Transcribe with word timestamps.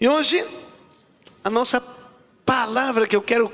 E 0.00 0.08
hoje, 0.08 0.44
a 1.42 1.50
nossa 1.50 1.80
palavra 2.44 3.06
que 3.06 3.16
eu 3.16 3.22
quero 3.22 3.52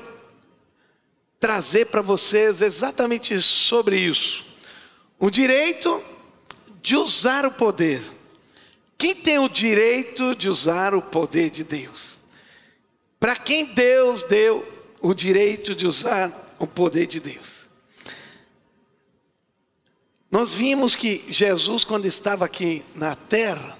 trazer 1.39 1.85
para 1.85 2.01
vocês 2.01 2.61
é 2.61 2.65
exatamente 2.65 3.41
sobre 3.41 3.97
isso. 3.97 4.55
O 5.19 5.29
direito 5.29 6.03
de 6.81 6.95
usar 6.95 7.45
o 7.45 7.51
poder. 7.51 8.01
Quem 8.97 9.15
tem 9.15 9.39
o 9.39 9.49
direito 9.49 10.35
de 10.35 10.47
usar 10.47 10.93
o 10.93 11.01
poder 11.01 11.49
de 11.49 11.63
Deus? 11.63 12.17
Para 13.19 13.35
quem 13.35 13.65
Deus 13.73 14.23
deu 14.23 14.65
o 15.01 15.13
direito 15.13 15.73
de 15.73 15.87
usar 15.87 16.31
o 16.59 16.67
poder 16.67 17.07
de 17.07 17.19
Deus? 17.19 17.65
Nós 20.29 20.53
vimos 20.53 20.95
que 20.95 21.25
Jesus, 21.27 21.83
quando 21.83 22.05
estava 22.05 22.45
aqui 22.45 22.83
na 22.95 23.15
terra, 23.15 23.77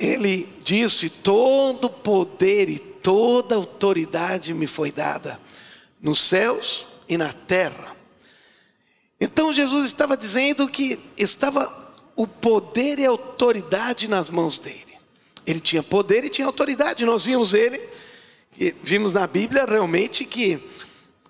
ele 0.00 0.48
disse: 0.64 1.10
Todo 1.10 1.90
poder 1.90 2.70
e 2.70 2.78
toda 2.78 3.54
autoridade 3.54 4.54
me 4.54 4.66
foi 4.66 4.90
dada, 4.90 5.38
nos 6.00 6.18
céus 6.18 6.86
e 7.06 7.18
na 7.18 7.30
terra. 7.30 7.94
Então 9.20 9.52
Jesus 9.52 9.84
estava 9.84 10.16
dizendo 10.16 10.66
que 10.66 10.98
estava 11.18 11.70
o 12.16 12.26
poder 12.26 12.98
e 12.98 13.04
a 13.04 13.10
autoridade 13.10 14.08
nas 14.08 14.30
mãos 14.30 14.58
dele. 14.58 14.80
Ele 15.46 15.60
tinha 15.60 15.82
poder 15.82 16.24
e 16.24 16.30
tinha 16.30 16.46
autoridade. 16.46 17.04
Nós 17.04 17.26
vimos 17.26 17.52
ele, 17.52 17.78
vimos 18.82 19.12
na 19.12 19.26
Bíblia 19.26 19.66
realmente 19.66 20.24
que 20.24 20.58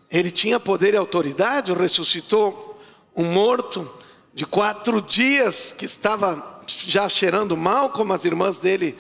ele 0.09 0.31
tinha 0.31 0.61
poder 0.61 0.95
e 0.95 0.97
autoridade, 0.97 1.73
ressuscitou 1.73 2.81
um 3.17 3.25
morto 3.25 3.89
de 4.33 4.47
quatro 4.47 5.03
dias 5.03 5.75
que 5.77 5.85
estava 5.85 6.60
já 6.79 7.09
cheirando 7.09 7.57
mal, 7.57 7.91
como 7.91 8.13
as 8.13 8.25
irmãs 8.25 8.57
dele 8.59 8.97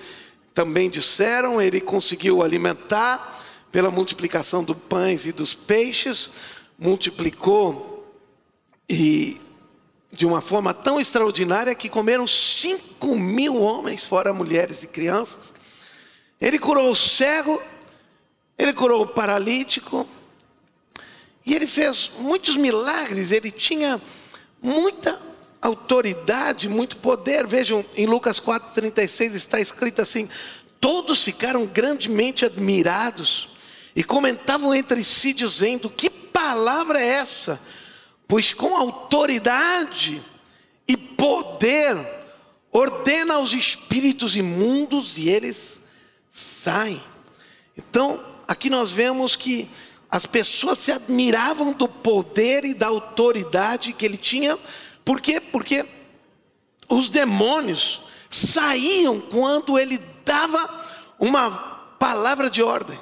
também 0.54 0.90
disseram, 0.90 1.60
ele 1.60 1.80
conseguiu 1.80 2.42
alimentar 2.42 3.38
pela 3.70 3.90
multiplicação 3.90 4.64
dos 4.64 4.76
pães 4.76 5.26
e 5.26 5.32
dos 5.32 5.54
peixes, 5.54 6.30
multiplicou 6.78 7.88
e 8.88 9.40
de 10.12 10.26
uma 10.26 10.40
forma 10.40 10.74
tão 10.74 11.00
extraordinária 11.00 11.74
que 11.74 11.88
comeram 11.88 12.26
cinco 12.26 13.16
mil 13.16 13.56
homens, 13.56 14.04
fora 14.04 14.32
mulheres 14.32 14.82
e 14.82 14.88
crianças. 14.88 15.52
Ele 16.40 16.58
curou 16.58 16.90
o 16.90 16.96
cego, 16.96 17.62
ele 18.58 18.72
curou 18.72 19.02
o 19.02 19.06
paralítico, 19.06 20.06
e 21.46 21.54
ele 21.54 21.66
fez 21.66 22.10
muitos 22.18 22.56
milagres, 22.56 23.30
ele 23.30 23.50
tinha 23.50 24.00
muita 24.60 25.29
autoridade, 25.60 26.68
muito 26.68 26.96
poder. 26.96 27.46
Vejam, 27.46 27.84
em 27.96 28.06
Lucas 28.06 28.40
4,36 28.40 29.34
está 29.34 29.60
escrito 29.60 30.00
assim: 30.00 30.28
Todos 30.80 31.22
ficaram 31.22 31.66
grandemente 31.66 32.44
admirados 32.44 33.50
e 33.94 34.02
comentavam 34.02 34.74
entre 34.74 35.04
si, 35.04 35.32
dizendo: 35.32 35.90
Que 35.90 36.08
palavra 36.08 37.00
é 37.00 37.06
essa? 37.06 37.60
Pois 38.26 38.52
com 38.52 38.76
autoridade 38.76 40.22
e 40.86 40.96
poder 40.96 41.96
ordena 42.72 43.34
aos 43.34 43.52
espíritos 43.52 44.36
imundos 44.36 45.18
e 45.18 45.28
eles 45.28 45.80
saem. 46.30 47.02
Então, 47.76 48.18
aqui 48.46 48.70
nós 48.70 48.90
vemos 48.90 49.34
que 49.34 49.68
as 50.10 50.26
pessoas 50.26 50.78
se 50.78 50.92
admiravam 50.92 51.72
do 51.72 51.86
poder 51.86 52.64
e 52.64 52.74
da 52.74 52.88
autoridade 52.88 53.92
que 53.92 54.04
ele 54.04 54.16
tinha, 54.16 54.58
por 55.04 55.20
quê? 55.20 55.40
Porque 55.40 55.84
os 56.88 57.08
demônios 57.08 58.02
saíam 58.28 59.20
quando 59.20 59.78
ele 59.78 59.98
dava 60.24 60.68
uma 61.18 61.50
palavra 61.98 62.48
de 62.48 62.62
ordem. 62.62 62.98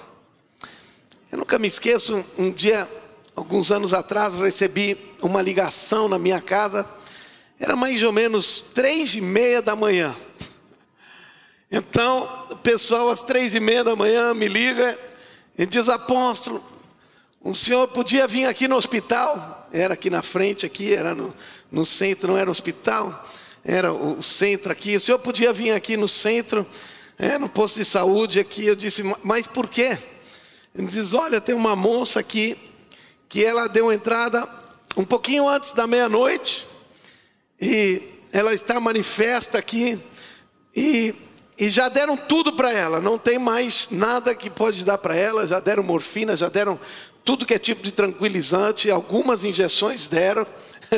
Eu 1.31 1.39
nunca 1.39 1.59
me 1.59 1.69
esqueço, 1.69 2.25
um 2.39 2.51
dia, 2.51 2.89
alguns 3.37 3.71
anos 3.71 3.93
atrás, 3.93 4.35
recebi 4.35 4.97
uma 5.23 5.43
ligação 5.43 6.09
na 6.09 6.19
minha 6.19 6.41
casa, 6.41 6.89
era 7.61 7.77
mais 7.77 8.03
ou 8.03 8.13
menos 8.13 8.65
três 8.75 9.15
e 9.15 9.21
meia 9.21 9.61
da 9.61 9.77
manhã. 9.77 10.15
Então, 11.71 12.47
o 12.51 12.57
pessoal 12.57 13.11
às 13.11 13.21
três 13.21 13.55
e 13.55 13.61
meia 13.61 13.85
da 13.85 13.95
manhã 13.95 14.33
me 14.33 14.49
liga 14.49 14.99
e 15.57 15.67
diz, 15.67 15.89
apóstolo, 15.89 16.65
o 17.43 17.55
senhor 17.55 17.89
podia 17.89 18.27
vir 18.27 18.47
aqui 18.47 18.67
no 18.67 18.77
hospital? 18.77 19.69
Era 19.71 19.95
aqui 19.95 20.09
na 20.09 20.23
frente, 20.23 20.65
aqui, 20.65 20.95
era 20.95 21.15
no, 21.15 21.35
no 21.71 21.85
centro, 21.85 22.29
não 22.29 22.39
era 22.39 22.51
hospital, 22.51 23.29
era 23.65 23.93
o 23.93 24.23
centro 24.23 24.73
aqui. 24.73 24.97
O 24.97 25.01
senhor 25.01 25.19
podia 25.19 25.53
vir 25.53 25.73
aqui 25.73 25.97
no 25.97 26.09
centro, 26.09 26.67
é, 27.19 27.39
no 27.39 27.49
posto 27.49 27.79
de 27.79 27.85
saúde 27.85 28.41
aqui. 28.41 28.67
Eu 28.67 28.75
disse, 28.75 29.03
mas 29.23 29.47
por 29.47 29.69
quê? 29.69 29.97
Ele 30.75 30.87
diz, 30.87 31.15
olha, 31.15 31.41
tem 31.41 31.55
uma 31.55 31.75
moça 31.77 32.21
aqui 32.21 32.57
que 33.29 33.45
ela 33.45 33.69
deu 33.69 33.93
entrada 33.93 34.47
um 34.97 35.05
pouquinho 35.05 35.49
antes 35.49 35.73
da 35.73 35.87
meia-noite 35.87 36.67
e 37.61 38.03
ela 38.33 38.55
está 38.55 38.81
manifesta 38.81 39.59
aqui 39.59 39.99
e 40.75 41.15
e 41.61 41.69
já 41.69 41.89
deram 41.89 42.17
tudo 42.17 42.53
para 42.53 42.73
ela, 42.73 43.01
não 43.01 43.19
tem 43.19 43.37
mais 43.37 43.89
nada 43.91 44.33
que 44.33 44.49
pode 44.49 44.85
dar 44.85 44.97
para 44.97 45.17
ela, 45.17 45.45
já 45.45 45.59
deram 45.59 45.83
morfina, 45.83 46.37
já 46.37 46.49
deram 46.49 46.79
tudo 47.25 47.45
que 47.45 47.53
é 47.53 47.59
tipo 47.59 47.83
de 47.83 47.91
tranquilizante, 47.91 48.89
algumas 48.89 49.43
injeções 49.43 50.07
deram. 50.07 50.47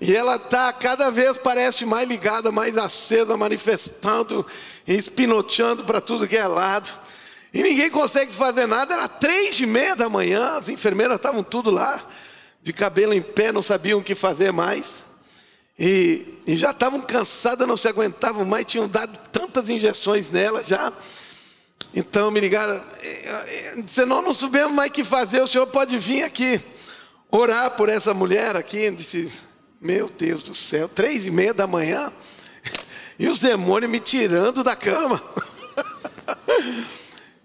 E 0.00 0.14
ela 0.14 0.36
está 0.36 0.72
cada 0.72 1.10
vez 1.10 1.38
parece 1.38 1.86
mais 1.86 2.06
ligada, 2.06 2.52
mais 2.52 2.76
acesa, 2.76 3.36
manifestando 3.36 4.46
espinoteando 4.86 5.84
para 5.84 6.00
tudo 6.00 6.28
que 6.28 6.36
é 6.36 6.46
lado. 6.46 6.88
E 7.52 7.62
ninguém 7.62 7.90
consegue 7.90 8.32
fazer 8.32 8.66
nada. 8.66 8.94
Era 8.94 9.08
três 9.08 9.58
e 9.58 9.66
meia 9.66 9.96
da 9.96 10.08
manhã, 10.08 10.58
as 10.58 10.68
enfermeiras 10.68 11.16
estavam 11.16 11.42
tudo 11.42 11.70
lá, 11.70 12.00
de 12.62 12.72
cabelo 12.72 13.12
em 13.12 13.22
pé, 13.22 13.52
não 13.52 13.62
sabiam 13.62 13.98
o 13.98 14.04
que 14.04 14.14
fazer 14.14 14.52
mais. 14.52 15.06
E, 15.78 16.38
e 16.46 16.56
já 16.56 16.70
estavam 16.70 17.00
cansadas, 17.02 17.66
não 17.66 17.76
se 17.76 17.88
aguentavam 17.88 18.44
mais, 18.44 18.66
tinham 18.66 18.88
dado 18.88 19.16
tantas 19.32 19.68
injeções 19.68 20.30
nela 20.30 20.62
já. 20.62 20.92
Então 21.94 22.30
me 22.30 22.40
ligaram, 22.40 22.80
disse, 23.84 24.04
não, 24.04 24.22
não 24.22 24.34
sabemos 24.34 24.72
mais 24.72 24.90
o 24.90 24.94
que 24.94 25.04
fazer, 25.04 25.40
o 25.40 25.46
senhor 25.46 25.66
pode 25.66 25.96
vir 25.98 26.22
aqui 26.22 26.60
orar 27.30 27.70
por 27.72 27.88
essa 27.88 28.12
mulher 28.12 28.56
aqui. 28.56 28.78
Eu 28.84 28.94
disse, 28.94 29.30
meu 29.86 30.08
Deus 30.08 30.42
do 30.42 30.52
céu, 30.52 30.88
três 30.88 31.24
e 31.24 31.30
meia 31.30 31.54
da 31.54 31.64
manhã, 31.64 32.12
e 33.16 33.28
os 33.28 33.38
demônios 33.38 33.88
me 33.90 34.00
tirando 34.00 34.64
da 34.64 34.74
cama. 34.74 35.22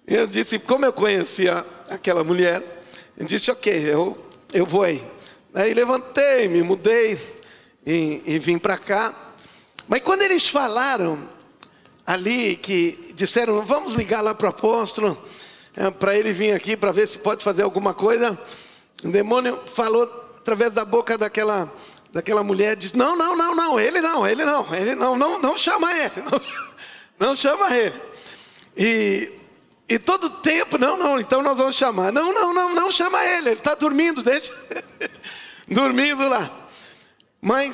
Eu 0.07 0.27
disse, 0.27 0.59
como 0.59 0.85
eu 0.85 0.91
conhecia 0.91 1.65
aquela 1.89 2.21
mulher, 2.21 2.61
eu 3.17 3.25
disse, 3.25 3.49
ok, 3.49 3.71
eu, 3.89 4.17
eu 4.51 4.65
vou 4.65 4.83
aí. 4.83 5.01
Aí 5.53 5.73
levantei, 5.73 6.49
me 6.49 6.61
mudei 6.61 7.17
e, 7.85 8.21
e 8.25 8.37
vim 8.37 8.57
para 8.57 8.77
cá. 8.77 9.15
Mas 9.87 10.01
quando 10.01 10.23
eles 10.23 10.49
falaram 10.49 11.17
ali 12.05 12.57
que 12.57 13.13
disseram: 13.15 13.63
vamos 13.63 13.93
ligar 13.93 14.21
lá 14.21 14.33
para 14.33 14.47
o 14.47 14.49
apóstolo, 14.49 15.17
é, 15.77 15.89
para 15.91 16.17
ele 16.17 16.33
vir 16.33 16.51
aqui 16.53 16.75
para 16.75 16.91
ver 16.91 17.07
se 17.07 17.19
pode 17.19 17.41
fazer 17.43 17.63
alguma 17.63 17.93
coisa. 17.93 18.37
O 19.03 19.11
demônio 19.11 19.55
falou 19.55 20.03
através 20.37 20.73
da 20.73 20.83
boca 20.83 21.17
daquela, 21.17 21.71
daquela 22.11 22.43
mulher: 22.43 22.75
disse: 22.75 22.97
não, 22.97 23.15
não, 23.15 23.35
não, 23.35 23.55
não, 23.55 23.79
ele 23.79 24.01
não, 24.01 24.27
ele 24.27 24.43
não, 24.43 24.75
ele 24.75 24.95
não, 24.95 25.17
não, 25.17 25.39
não 25.39 25.57
chama 25.57 25.91
ele, 25.93 26.11
não, 27.19 27.27
não 27.27 27.35
chama 27.35 27.75
ele. 27.75 27.95
E, 28.77 29.31
e 29.89 29.99
todo 29.99 30.29
tempo, 30.41 30.77
não, 30.77 30.97
não, 30.97 31.19
então 31.19 31.41
nós 31.41 31.57
vamos 31.57 31.75
chamar. 31.75 32.11
Não, 32.11 32.33
não, 32.33 32.53
não, 32.53 32.75
não 32.75 32.91
chama 32.91 33.23
ele, 33.25 33.49
ele 33.49 33.59
está 33.59 33.75
dormindo, 33.75 34.23
deixa. 34.23 34.53
dormindo 35.67 36.27
lá. 36.27 36.49
Mas 37.41 37.73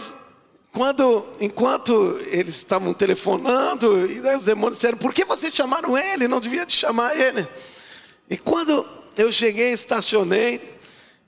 quando, 0.72 1.28
enquanto 1.40 2.20
eles 2.28 2.56
estavam 2.56 2.94
telefonando, 2.94 4.10
e 4.10 4.20
os 4.36 4.44
demônios 4.44 4.76
disseram: 4.76 4.98
Por 4.98 5.14
que 5.14 5.26
vocês 5.26 5.54
chamaram 5.54 5.98
ele? 5.98 6.28
Não 6.28 6.40
devia 6.40 6.66
te 6.66 6.76
chamar 6.76 7.20
ele. 7.20 7.48
E 8.30 8.38
quando 8.38 8.86
eu 9.18 9.32
cheguei, 9.32 9.72
estacionei, 9.72 10.62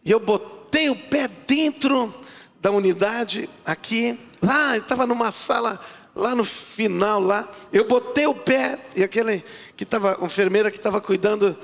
e 0.06 0.12
eu 0.12 0.20
botei 0.20 0.90
o 0.90 0.96
pé 0.96 1.28
dentro 1.48 2.14
da 2.62 2.72
unidade 2.72 3.50
aqui, 3.66 4.20
lá, 4.42 4.78
estava 4.78 5.06
numa 5.08 5.32
sala 5.32 5.80
lá 6.16 6.36
no 6.36 6.44
final 6.44 7.22
lá, 7.22 7.48
eu 7.72 7.86
botei 7.88 8.26
o 8.28 8.36
pé 8.36 8.78
e 8.96 9.04
aquele 9.04 9.44
que 9.78 9.84
estava, 9.84 10.18
enfermeira 10.22 10.70
que 10.70 10.78
estava 10.78 11.00
cuidando 11.00 11.56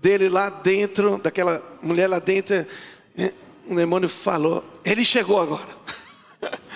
dele 0.00 0.28
lá 0.28 0.48
dentro, 0.50 1.18
daquela 1.18 1.62
mulher 1.82 2.08
lá 2.08 2.18
dentro, 2.18 2.64
o 3.66 3.74
demônio 3.74 4.08
falou: 4.08 4.64
Ele 4.84 5.04
chegou 5.04 5.40
agora. 5.40 5.84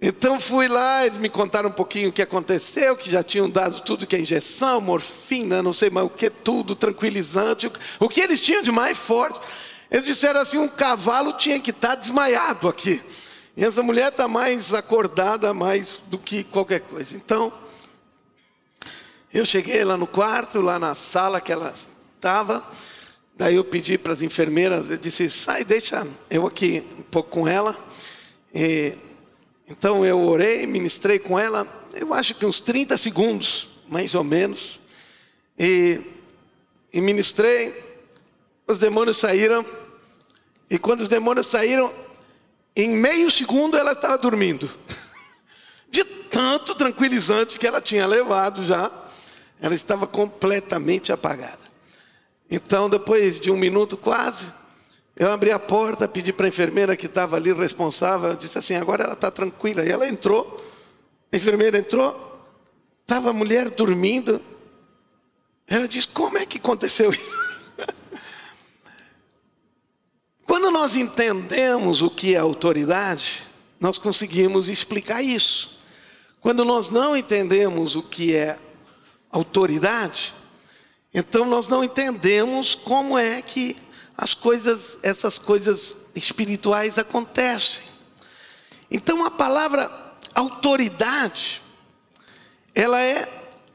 Então 0.00 0.40
fui 0.40 0.68
lá, 0.68 1.04
eles 1.04 1.18
me 1.18 1.28
contaram 1.28 1.70
um 1.70 1.72
pouquinho 1.72 2.10
o 2.10 2.12
que 2.12 2.22
aconteceu, 2.22 2.96
que 2.96 3.10
já 3.10 3.20
tinham 3.20 3.50
dado 3.50 3.80
tudo 3.80 4.06
que 4.06 4.14
é 4.14 4.20
injeção, 4.20 4.80
morfina, 4.80 5.60
não 5.60 5.72
sei 5.72 5.90
mais 5.90 6.06
o 6.06 6.10
que, 6.10 6.30
tudo, 6.30 6.76
tranquilizante, 6.76 7.68
o 7.98 8.08
que 8.08 8.20
eles 8.20 8.40
tinham 8.40 8.62
de 8.62 8.70
mais 8.70 8.96
forte. 8.96 9.40
Eles 9.90 10.04
disseram 10.04 10.40
assim: 10.40 10.58
um 10.58 10.68
cavalo 10.68 11.32
tinha 11.34 11.58
que 11.60 11.70
estar 11.70 11.94
desmaiado 11.94 12.68
aqui. 12.68 13.00
E 13.56 13.64
essa 13.64 13.82
mulher 13.82 14.08
está 14.08 14.28
mais 14.28 14.72
acordada 14.72 15.52
mais 15.52 16.00
do 16.06 16.18
que 16.18 16.44
qualquer 16.44 16.80
coisa. 16.80 17.16
Então, 17.16 17.52
Eu 19.30 19.44
cheguei 19.44 19.84
lá 19.84 19.94
no 19.94 20.06
quarto, 20.06 20.62
lá 20.62 20.78
na 20.78 20.94
sala 20.94 21.38
que 21.38 21.52
ela 21.52 21.74
estava. 22.14 22.64
Daí 23.36 23.56
eu 23.56 23.64
pedi 23.64 23.98
para 23.98 24.14
as 24.14 24.22
enfermeiras, 24.22 24.90
eu 24.90 24.96
disse, 24.96 25.28
sai, 25.28 25.64
deixa 25.64 26.06
eu 26.30 26.46
aqui 26.46 26.82
um 26.98 27.02
pouco 27.02 27.28
com 27.28 27.46
ela. 27.46 27.76
E, 28.54 28.94
então 29.68 30.04
eu 30.04 30.18
orei, 30.20 30.66
ministrei 30.66 31.18
com 31.18 31.38
ela, 31.38 31.66
eu 31.92 32.14
acho 32.14 32.34
que 32.34 32.46
uns 32.46 32.58
30 32.58 32.96
segundos, 32.96 33.82
mais 33.86 34.14
ou 34.14 34.24
menos. 34.24 34.80
E, 35.58 36.00
e 36.90 37.00
ministrei, 37.02 37.70
os 38.68 38.78
demônios 38.78 39.16
saíram. 39.16 39.64
E 40.70 40.78
quando 40.78 41.00
os 41.00 41.08
demônios 41.08 41.46
saíram, 41.46 41.90
em 42.76 42.90
meio 42.90 43.30
segundo 43.30 43.76
ela 43.76 43.92
estava 43.92 44.18
dormindo. 44.18 44.70
De 45.90 46.04
tanto 46.04 46.74
tranquilizante 46.74 47.58
que 47.58 47.66
ela 47.66 47.80
tinha 47.80 48.06
levado 48.06 48.62
já, 48.64 48.90
ela 49.60 49.74
estava 49.74 50.06
completamente 50.06 51.10
apagada. 51.10 51.66
Então, 52.50 52.88
depois 52.88 53.40
de 53.40 53.50
um 53.50 53.56
minuto 53.56 53.96
quase, 53.96 54.44
eu 55.16 55.30
abri 55.30 55.50
a 55.50 55.58
porta, 55.58 56.06
pedi 56.06 56.32
para 56.32 56.46
a 56.46 56.48
enfermeira 56.48 56.96
que 56.96 57.06
estava 57.06 57.36
ali 57.36 57.52
responsável, 57.52 58.36
disse 58.36 58.58
assim: 58.58 58.74
agora 58.74 59.04
ela 59.04 59.14
está 59.14 59.30
tranquila. 59.30 59.84
E 59.84 59.90
ela 59.90 60.06
entrou, 60.06 60.56
a 61.32 61.36
enfermeira 61.36 61.78
entrou, 61.78 62.40
estava 63.00 63.30
a 63.30 63.32
mulher 63.32 63.70
dormindo. 63.70 64.40
Ela 65.66 65.88
disse: 65.88 66.08
como 66.08 66.38
é 66.38 66.46
que 66.46 66.58
aconteceu 66.58 67.10
isso? 67.10 67.37
Quando 70.68 70.80
nós 70.80 70.96
entendemos 70.96 72.02
o 72.02 72.10
que 72.10 72.34
é 72.34 72.38
autoridade, 72.38 73.44
nós 73.80 73.96
conseguimos 73.96 74.68
explicar 74.68 75.22
isso. 75.22 75.78
Quando 76.42 76.62
nós 76.62 76.90
não 76.90 77.16
entendemos 77.16 77.96
o 77.96 78.02
que 78.02 78.36
é 78.36 78.58
autoridade, 79.30 80.34
então 81.14 81.46
nós 81.46 81.68
não 81.68 81.82
entendemos 81.82 82.74
como 82.74 83.16
é 83.16 83.40
que 83.40 83.78
as 84.14 84.34
coisas, 84.34 84.98
essas 85.02 85.38
coisas 85.38 85.94
espirituais 86.14 86.98
acontecem. 86.98 87.84
Então 88.90 89.24
a 89.24 89.30
palavra 89.30 89.90
autoridade, 90.34 91.62
ela 92.74 93.00
é, 93.00 93.26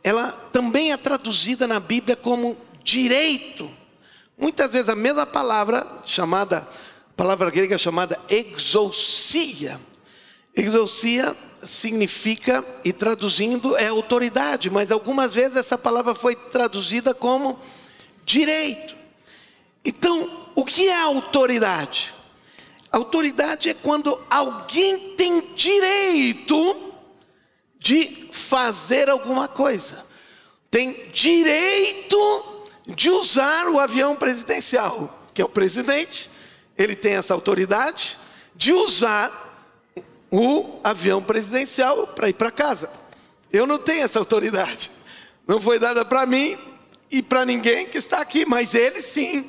ela 0.03 0.31
também 0.53 0.91
é 0.91 0.97
traduzida 0.97 1.65
na 1.65 1.79
Bíblia 1.79 2.15
como 2.15 2.55
direito. 2.83 3.67
Muitas 4.37 4.71
vezes 4.71 4.89
a 4.89 4.95
mesma 4.95 5.25
palavra 5.25 5.87
chamada, 6.05 6.67
palavra 7.15 7.50
grega 7.50 7.77
chamada 7.77 8.19
exousia. 8.30 9.80
Exousia 10.56 11.36
significa, 11.65 12.63
e 12.83 12.92
traduzindo, 12.92 13.75
é 13.77 13.88
autoridade, 13.88 14.69
mas 14.69 14.92
algumas 14.92 15.33
vezes 15.33 15.57
essa 15.57 15.77
palavra 15.77 16.13
foi 16.13 16.36
traduzida 16.36 17.13
como 17.13 17.60
direito. 18.25 18.95
Então, 19.86 20.50
o 20.56 20.63
que 20.65 20.88
é 20.88 21.01
autoridade? 21.01 22.13
Autoridade 22.92 23.69
é 23.69 23.74
quando 23.74 24.18
alguém 24.30 25.15
tem 25.15 25.56
direito 25.56 26.94
de 27.80 28.30
fazer 28.31 29.10
alguma 29.10 29.48
coisa, 29.48 30.06
tem 30.69 30.92
direito 31.12 32.68
de 32.88 33.10
usar 33.10 33.68
o 33.68 33.80
avião 33.80 34.15
presidencial, 34.15 35.27
que 35.33 35.42
é 35.42 35.45
o 35.45 35.50
presidente, 35.50 36.30
ele 36.77 36.95
tem 36.95 37.13
essa 37.13 37.33
autoridade 37.33 38.17
de 38.55 38.73
usar 38.73 39.31
o 40.31 40.79
avião 40.83 41.21
presidencial 41.21 42.07
para 42.07 42.29
ir 42.29 42.33
para 42.33 42.51
casa. 42.51 42.89
Eu 43.51 43.67
não 43.67 43.77
tenho 43.77 44.03
essa 44.03 44.19
autoridade. 44.19 44.89
Não 45.47 45.61
foi 45.61 45.77
dada 45.77 46.03
para 46.03 46.25
mim 46.25 46.57
e 47.11 47.21
para 47.21 47.45
ninguém 47.45 47.85
que 47.87 47.97
está 47.97 48.19
aqui, 48.19 48.45
mas 48.45 48.73
ele 48.73 49.01
sim, 49.01 49.47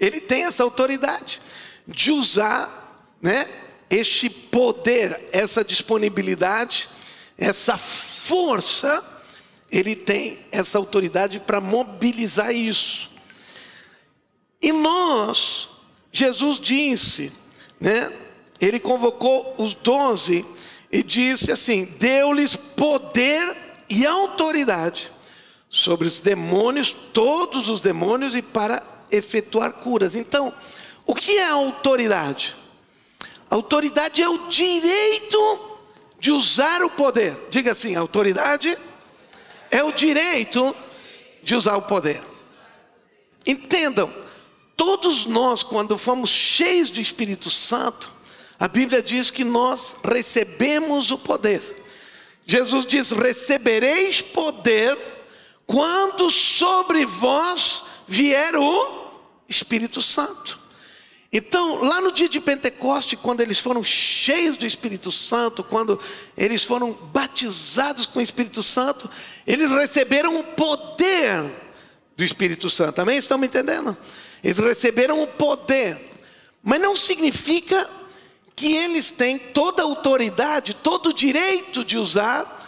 ele 0.00 0.20
tem 0.20 0.44
essa 0.44 0.62
autoridade 0.62 1.40
de 1.86 2.10
usar, 2.10 2.96
né, 3.20 3.46
este 3.90 4.30
poder, 4.30 5.28
essa 5.32 5.62
disponibilidade, 5.62 6.88
essa 7.36 7.76
força, 7.76 9.04
ele 9.70 9.94
tem 9.94 10.38
essa 10.50 10.78
autoridade 10.78 11.40
para 11.40 11.60
mobilizar 11.60 12.54
isso. 12.54 13.10
E 14.62 14.72
nós, 14.72 15.68
Jesus 16.12 16.60
disse, 16.60 17.32
né, 17.80 18.12
ele 18.60 18.78
convocou 18.78 19.56
os 19.58 19.72
doze 19.72 20.44
e 20.92 21.02
disse 21.02 21.50
assim: 21.50 21.86
deu-lhes 21.98 22.54
poder 22.54 23.56
e 23.88 24.06
autoridade 24.06 25.10
sobre 25.70 26.06
os 26.06 26.20
demônios, 26.20 26.94
todos 27.14 27.70
os 27.70 27.80
demônios, 27.80 28.34
e 28.36 28.42
para 28.42 28.82
efetuar 29.10 29.72
curas. 29.72 30.14
Então, 30.14 30.52
o 31.06 31.14
que 31.14 31.38
é 31.38 31.48
autoridade? 31.48 32.54
Autoridade 33.48 34.22
é 34.22 34.28
o 34.28 34.48
direito 34.48 35.78
de 36.20 36.30
usar 36.30 36.82
o 36.82 36.90
poder. 36.90 37.34
Diga 37.50 37.72
assim: 37.72 37.96
autoridade 37.96 38.76
é 39.70 39.82
o 39.82 39.92
direito 39.92 40.76
de 41.42 41.54
usar 41.54 41.76
o 41.76 41.82
poder. 41.82 42.22
Entendam, 43.46 44.12
todos 44.84 45.26
nós, 45.26 45.62
quando 45.62 45.96
fomos 45.96 46.28
cheios 46.28 46.90
do 46.90 47.00
Espírito 47.00 47.48
Santo, 47.48 48.10
a 48.58 48.66
Bíblia 48.66 49.00
diz 49.00 49.30
que 49.30 49.44
nós 49.44 49.94
recebemos 50.04 51.12
o 51.12 51.18
poder. 51.18 51.62
Jesus 52.44 52.84
diz: 52.84 53.12
recebereis 53.12 54.20
poder 54.20 54.98
quando 55.68 56.28
sobre 56.28 57.06
vós 57.06 57.84
vier 58.08 58.56
o 58.56 59.12
Espírito 59.48 60.02
Santo. 60.02 60.58
Então, 61.32 61.84
lá 61.84 62.00
no 62.00 62.10
dia 62.10 62.28
de 62.28 62.40
Pentecoste, 62.40 63.16
quando 63.16 63.40
eles 63.40 63.60
foram 63.60 63.84
cheios 63.84 64.56
do 64.56 64.66
Espírito 64.66 65.12
Santo, 65.12 65.62
quando 65.62 65.98
eles 66.36 66.64
foram 66.64 66.92
batizados 66.92 68.04
com 68.04 68.18
o 68.18 68.22
Espírito 68.22 68.64
Santo, 68.64 69.08
eles 69.46 69.70
receberam 69.70 70.40
o 70.40 70.44
poder 70.44 71.40
do 72.16 72.24
Espírito 72.24 72.68
Santo. 72.68 73.00
Amém? 73.00 73.18
Estão 73.18 73.38
me 73.38 73.46
entendendo? 73.46 73.96
Eles 74.42 74.58
receberam 74.58 75.22
o 75.22 75.26
poder, 75.26 75.96
mas 76.62 76.80
não 76.80 76.96
significa 76.96 77.88
que 78.56 78.74
eles 78.74 79.10
têm 79.10 79.38
toda 79.38 79.82
a 79.82 79.84
autoridade, 79.84 80.74
todo 80.74 81.10
o 81.10 81.12
direito 81.12 81.84
de 81.84 81.96
usar 81.96 82.60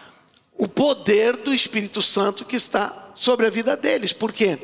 o 0.56 0.68
poder 0.68 1.36
do 1.36 1.52
Espírito 1.52 2.00
Santo 2.00 2.44
que 2.44 2.56
está 2.56 3.12
sobre 3.14 3.46
a 3.46 3.50
vida 3.50 3.76
deles. 3.76 4.12
Porque 4.12 4.58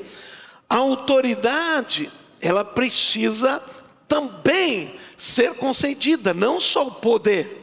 a 0.69 0.77
autoridade, 0.77 2.11
ela 2.41 2.65
precisa 2.65 3.61
também 4.09 4.91
ser 5.19 5.55
concedida, 5.55 6.33
não 6.33 6.61
só 6.61 6.87
o 6.87 6.93
poder. 6.93 7.59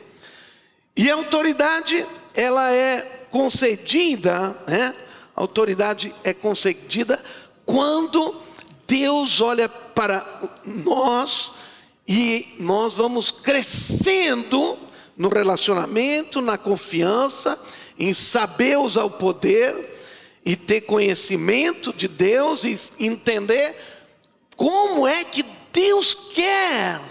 E 0.96 1.10
a 1.10 1.16
autoridade, 1.16 2.06
ela 2.34 2.74
é 2.74 3.02
concedida, 3.32 4.56
né? 4.68 4.94
A 5.36 5.42
autoridade 5.42 6.14
é 6.24 6.34
concedida 6.34 7.24
quando 7.66 8.47
Deus 8.88 9.42
olha 9.42 9.68
para 9.68 10.26
nós 10.66 11.52
e 12.08 12.56
nós 12.60 12.94
vamos 12.94 13.30
crescendo 13.30 14.78
no 15.18 15.28
relacionamento, 15.28 16.42
na 16.42 16.58
confiança, 16.58 17.60
em 18.00 18.14
saber 18.14 18.78
usar 18.78 19.04
o 19.04 19.12
poder 19.12 19.76
e 20.46 20.56
ter 20.56 20.82
conhecimento 20.82 21.92
de 21.92 22.08
Deus 22.08 22.64
e 22.64 22.80
entender 23.00 23.76
como 24.56 25.06
é 25.06 25.24
que 25.26 25.44
Deus 25.74 26.14
quer 26.34 27.02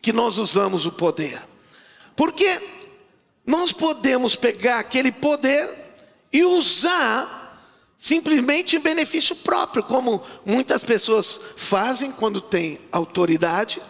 que 0.00 0.12
nós 0.12 0.38
usamos 0.38 0.86
o 0.86 0.92
poder. 0.92 1.40
Porque 2.14 2.48
nós 3.44 3.72
podemos 3.72 4.36
pegar 4.36 4.78
aquele 4.78 5.10
poder 5.10 5.68
e 6.32 6.44
usar 6.44 7.45
simplesmente 8.06 8.76
em 8.76 8.78
benefício 8.78 9.34
próprio, 9.34 9.82
como 9.82 10.24
muitas 10.44 10.84
pessoas 10.84 11.40
fazem 11.56 12.12
quando 12.12 12.40
têm 12.40 12.78
autoridade 12.92 13.82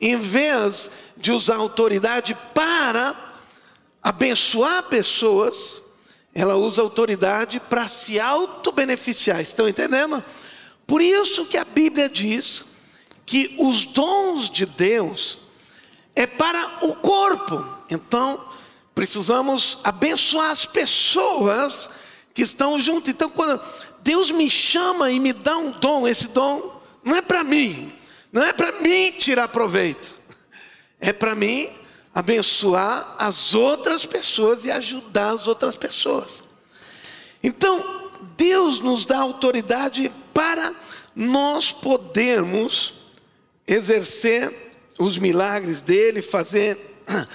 em 0.00 0.16
vez 0.16 0.90
de 1.16 1.32
usar 1.32 1.56
autoridade 1.56 2.36
para 2.54 3.12
abençoar 4.00 4.84
pessoas, 4.84 5.82
ela 6.32 6.54
usa 6.54 6.82
autoridade 6.82 7.58
para 7.58 7.88
se 7.88 8.20
auto-beneficiar. 8.20 9.40
Estão 9.40 9.68
entendendo? 9.68 10.22
Por 10.86 11.02
isso 11.02 11.46
que 11.46 11.58
a 11.58 11.64
Bíblia 11.64 12.08
diz 12.08 12.66
que 13.26 13.56
os 13.58 13.86
dons 13.86 14.50
de 14.50 14.66
Deus 14.66 15.38
é 16.14 16.28
para 16.28 16.86
o 16.86 16.94
corpo. 16.94 17.66
Então, 17.90 18.38
precisamos 18.94 19.78
abençoar 19.82 20.52
as 20.52 20.64
pessoas 20.64 21.92
que 22.34 22.42
estão 22.42 22.80
junto. 22.80 23.08
Então, 23.08 23.30
quando 23.30 23.62
Deus 24.02 24.30
me 24.32 24.50
chama 24.50 25.10
e 25.12 25.20
me 25.20 25.32
dá 25.32 25.56
um 25.56 25.70
dom, 25.70 26.06
esse 26.08 26.28
dom 26.28 26.82
não 27.04 27.14
é 27.14 27.22
para 27.22 27.44
mim, 27.44 27.92
não 28.32 28.42
é 28.42 28.52
para 28.52 28.72
mim 28.80 29.12
tirar 29.12 29.46
proveito, 29.48 30.12
é 31.00 31.12
para 31.12 31.34
mim 31.34 31.68
abençoar 32.12 33.16
as 33.18 33.54
outras 33.54 34.04
pessoas 34.04 34.64
e 34.64 34.70
ajudar 34.70 35.30
as 35.30 35.46
outras 35.46 35.76
pessoas. 35.76 36.44
Então, 37.42 38.10
Deus 38.36 38.80
nos 38.80 39.06
dá 39.06 39.18
autoridade 39.18 40.10
para 40.32 40.74
nós 41.14 41.70
podermos 41.70 42.94
exercer 43.66 44.52
os 44.98 45.18
milagres 45.18 45.82
dele, 45.82 46.22
fazer 46.22 46.76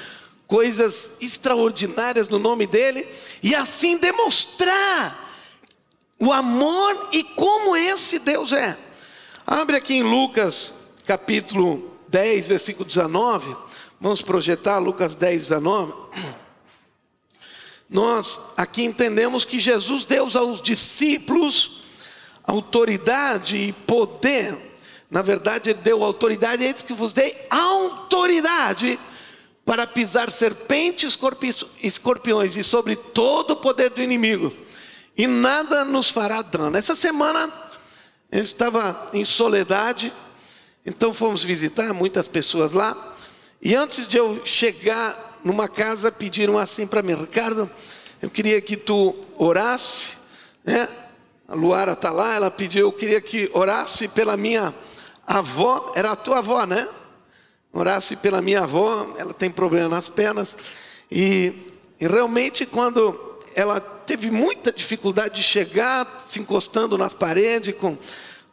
coisas 0.47 1.11
extraordinárias 1.21 2.27
no 2.27 2.39
nome 2.39 2.65
dele 2.65 3.05
e 3.41 3.55
assim 3.55 3.97
demonstrar 3.97 5.29
o 6.19 6.31
amor 6.31 7.09
e 7.13 7.23
como 7.23 7.75
esse 7.75 8.19
Deus 8.19 8.51
é. 8.51 8.77
Abre 9.47 9.77
aqui 9.77 9.95
em 9.95 10.03
Lucas 10.03 10.73
capítulo 11.05 11.97
10, 12.09 12.47
versículo 12.49 12.85
19. 12.85 13.55
Vamos 13.99 14.21
projetar 14.21 14.77
Lucas 14.77 15.15
10, 15.15 15.41
19. 15.43 15.93
Nós 17.89 18.51
aqui 18.55 18.83
entendemos 18.83 19.43
que 19.43 19.59
Jesus 19.59 20.05
deu 20.05 20.29
aos 20.35 20.61
discípulos 20.61 21.79
autoridade 22.43 23.57
e 23.57 23.71
poder. 23.71 24.55
Na 25.09 25.21
verdade, 25.21 25.71
Ele 25.71 25.79
deu 25.81 26.03
autoridade, 26.03 26.63
eles 26.63 26.81
que 26.81 26.93
vos 26.93 27.13
dei 27.13 27.35
autoridade 27.49 28.99
para 29.69 29.85
pisar 29.85 30.31
serpentes, 30.31 31.15
escorpiões 31.83 32.55
e 32.55 32.63
sobre 32.63 32.95
todo 32.95 33.51
o 33.51 33.55
poder 33.55 33.91
do 33.91 34.01
inimigo, 34.01 34.51
e 35.15 35.27
nada 35.27 35.85
nos 35.85 36.09
fará 36.09 36.41
dano. 36.41 36.75
Essa 36.75 36.95
semana 36.95 37.47
eu 38.31 38.41
estava 38.41 39.11
em 39.13 39.23
soledade, 39.23 40.11
então 40.83 41.13
fomos 41.13 41.43
visitar 41.43 41.93
muitas 41.93 42.27
pessoas 42.27 42.73
lá, 42.73 42.97
e 43.61 43.75
antes 43.75 44.07
de 44.07 44.17
eu 44.17 44.41
chegar 44.43 45.37
numa 45.43 45.67
casa, 45.67 46.11
pediram 46.11 46.57
assim 46.57 46.87
para 46.87 47.03
mim, 47.03 47.13
Ricardo, 47.13 47.69
eu 48.23 48.29
queria 48.31 48.59
que 48.61 48.75
tu 48.75 49.15
orasse, 49.37 50.13
né? 50.65 50.89
A 51.47 51.53
Luara 51.53 51.91
está 51.91 52.09
lá, 52.09 52.33
ela 52.33 52.49
pediu, 52.49 52.87
eu 52.87 52.91
queria 52.91 53.21
que 53.21 53.51
orasse 53.53 54.07
pela 54.07 54.35
minha 54.35 54.73
avó, 55.27 55.91
era 55.93 56.09
a 56.09 56.15
tua 56.15 56.39
avó, 56.39 56.65
né? 56.65 56.87
Orasse 57.71 58.15
pela 58.15 58.41
minha 58.41 58.63
avó, 58.63 59.05
ela 59.17 59.33
tem 59.33 59.49
problema 59.49 59.89
nas 59.89 60.09
pernas, 60.09 60.49
e, 61.11 61.53
e 61.99 62.07
realmente 62.07 62.65
quando 62.65 63.37
ela 63.55 63.79
teve 63.79 64.31
muita 64.31 64.71
dificuldade 64.71 65.35
de 65.35 65.43
chegar, 65.43 66.05
se 66.27 66.39
encostando 66.39 66.97
nas 66.97 67.13
paredes 67.13 67.75
com, 67.75 67.97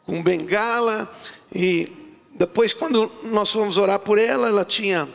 com 0.05 0.21
bengala, 0.21 1.11
e 1.53 1.91
depois 2.35 2.73
quando 2.73 3.11
nós 3.31 3.51
fomos 3.51 3.77
orar 3.77 3.99
por 3.99 4.17
ela, 4.17 4.47
ela 4.47 4.65
tinha 4.65 5.07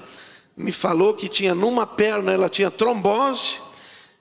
me 0.54 0.70
falou 0.70 1.14
que 1.14 1.28
tinha 1.28 1.54
numa 1.54 1.86
perna 1.86 2.30
ela 2.32 2.48
tinha 2.48 2.70
trombose 2.70 3.56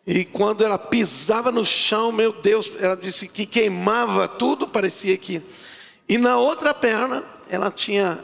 e 0.06 0.26
quando 0.26 0.64
ela 0.64 0.78
pisava 0.78 1.52
no 1.52 1.66
chão, 1.66 2.12
meu 2.12 2.34
Deus, 2.34 2.72
ela 2.80 2.96
disse 2.96 3.28
que 3.28 3.46
queimava 3.46 4.28
tudo, 4.28 4.68
parecia 4.68 5.16
que. 5.18 5.42
E 6.10 6.18
na 6.18 6.38
outra 6.38 6.74
perna 6.74 7.24
ela 7.50 7.70
tinha 7.70 8.20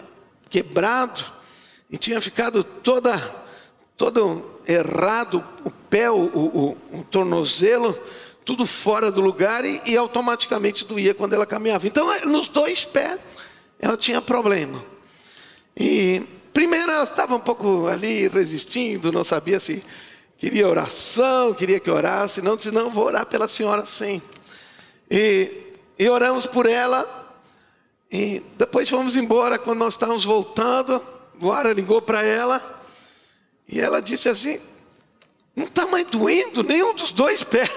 quebrado 0.49 1.23
e 1.89 1.97
tinha 1.97 2.19
ficado 2.21 2.63
toda 2.63 3.17
todo 3.95 4.61
errado 4.67 5.43
o 5.65 5.71
pé, 5.71 6.11
o, 6.11 6.15
o, 6.15 6.77
o 6.99 7.03
tornozelo, 7.05 7.97
tudo 8.45 8.65
fora 8.65 9.11
do 9.11 9.21
lugar 9.21 9.65
e, 9.65 9.81
e 9.87 9.97
automaticamente 9.97 10.85
doía 10.85 11.15
quando 11.15 11.33
ela 11.33 11.45
caminhava. 11.47 11.87
Então, 11.87 12.07
nos 12.25 12.47
dois 12.47 12.83
pés 12.83 13.19
ela 13.79 13.97
tinha 13.97 14.21
problema. 14.21 14.79
E 15.75 16.21
Primeiro 16.57 16.91
ela 16.91 17.03
estava 17.03 17.35
um 17.35 17.39
pouco 17.39 17.87
ali 17.87 18.27
resistindo, 18.27 19.11
não 19.11 19.23
sabia 19.23 19.59
se 19.59 19.85
queria 20.39 20.67
oração, 20.67 21.53
queria 21.53 21.79
que 21.79 21.87
orasse, 21.87 22.41
não 22.41 22.55
disse, 22.57 22.71
não, 22.71 22.89
vou 22.89 23.05
orar 23.05 23.27
pela 23.27 23.47
senhora 23.47 23.85
sim. 23.85 24.19
E, 25.07 25.51
e 25.99 26.09
oramos 26.09 26.47
por 26.47 26.65
ela, 26.65 27.05
e 28.11 28.41
depois 28.57 28.89
fomos 28.89 29.15
embora, 29.15 29.59
quando 29.59 29.77
nós 29.77 29.93
estávamos 29.93 30.25
voltando, 30.25 30.99
Guara 31.39 31.73
ligou 31.73 32.01
para 32.01 32.23
ela, 32.23 32.61
e 33.67 33.79
ela 33.79 34.01
disse 34.01 34.29
assim, 34.29 34.59
não 35.55 35.65
está 35.65 35.87
mais 35.87 36.07
doendo 36.07 36.63
nenhum 36.63 36.93
dos 36.93 37.11
dois 37.11 37.43
pés. 37.43 37.71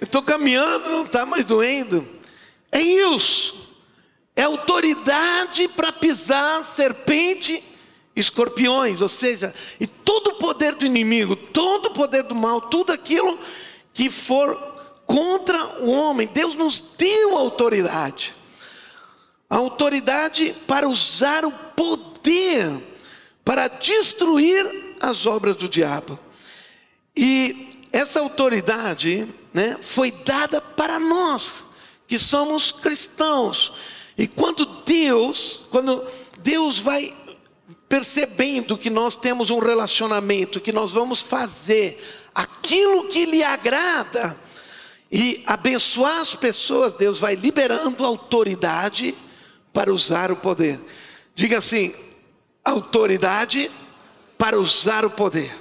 Estou 0.00 0.22
caminhando, 0.22 0.88
não 0.90 1.04
está 1.04 1.24
mais 1.26 1.44
doendo. 1.44 2.06
É 2.72 2.80
isso. 2.80 3.78
É 4.34 4.42
autoridade 4.42 5.68
para 5.68 5.92
pisar 5.92 6.64
serpente 6.64 7.62
escorpiões, 8.16 9.00
ou 9.00 9.08
seja, 9.08 9.54
e 9.78 9.86
todo 9.86 10.30
o 10.30 10.34
poder 10.34 10.74
do 10.74 10.84
inimigo, 10.84 11.36
todo 11.36 11.86
o 11.86 11.94
poder 11.94 12.22
do 12.24 12.34
mal, 12.34 12.60
tudo 12.60 12.92
aquilo 12.92 13.38
que 13.94 14.10
for 14.10 14.54
contra 15.06 15.62
o 15.80 15.90
homem, 15.90 16.26
Deus 16.28 16.54
nos 16.54 16.94
deu 16.96 17.36
autoridade. 17.36 18.34
A 19.48 19.56
autoridade 19.56 20.54
para 20.66 20.88
usar 20.88 21.44
o 21.44 21.50
poder 21.50 22.09
para 23.44 23.68
destruir 23.68 24.64
as 25.00 25.26
obras 25.26 25.56
do 25.56 25.68
diabo. 25.68 26.18
E 27.16 27.88
essa 27.92 28.20
autoridade, 28.20 29.26
né, 29.52 29.76
foi 29.82 30.10
dada 30.10 30.60
para 30.60 30.98
nós 30.98 31.70
que 32.06 32.18
somos 32.18 32.70
cristãos. 32.70 33.72
E 34.16 34.26
quando 34.28 34.64
Deus, 34.84 35.62
quando 35.70 36.02
Deus 36.38 36.78
vai 36.78 37.12
percebendo 37.88 38.78
que 38.78 38.90
nós 38.90 39.16
temos 39.16 39.50
um 39.50 39.58
relacionamento, 39.58 40.60
que 40.60 40.72
nós 40.72 40.92
vamos 40.92 41.20
fazer 41.20 42.00
aquilo 42.34 43.08
que 43.08 43.26
lhe 43.26 43.42
agrada 43.42 44.36
e 45.10 45.42
abençoar 45.46 46.20
as 46.20 46.36
pessoas, 46.36 46.94
Deus 46.94 47.18
vai 47.18 47.34
liberando 47.34 48.04
autoridade 48.04 49.12
para 49.72 49.92
usar 49.92 50.30
o 50.30 50.36
poder. 50.36 50.78
Diga 51.34 51.58
assim: 51.58 51.92
autoridade 52.64 53.70
para 54.36 54.58
usar 54.58 55.04
o 55.04 55.10
poder. 55.10 55.52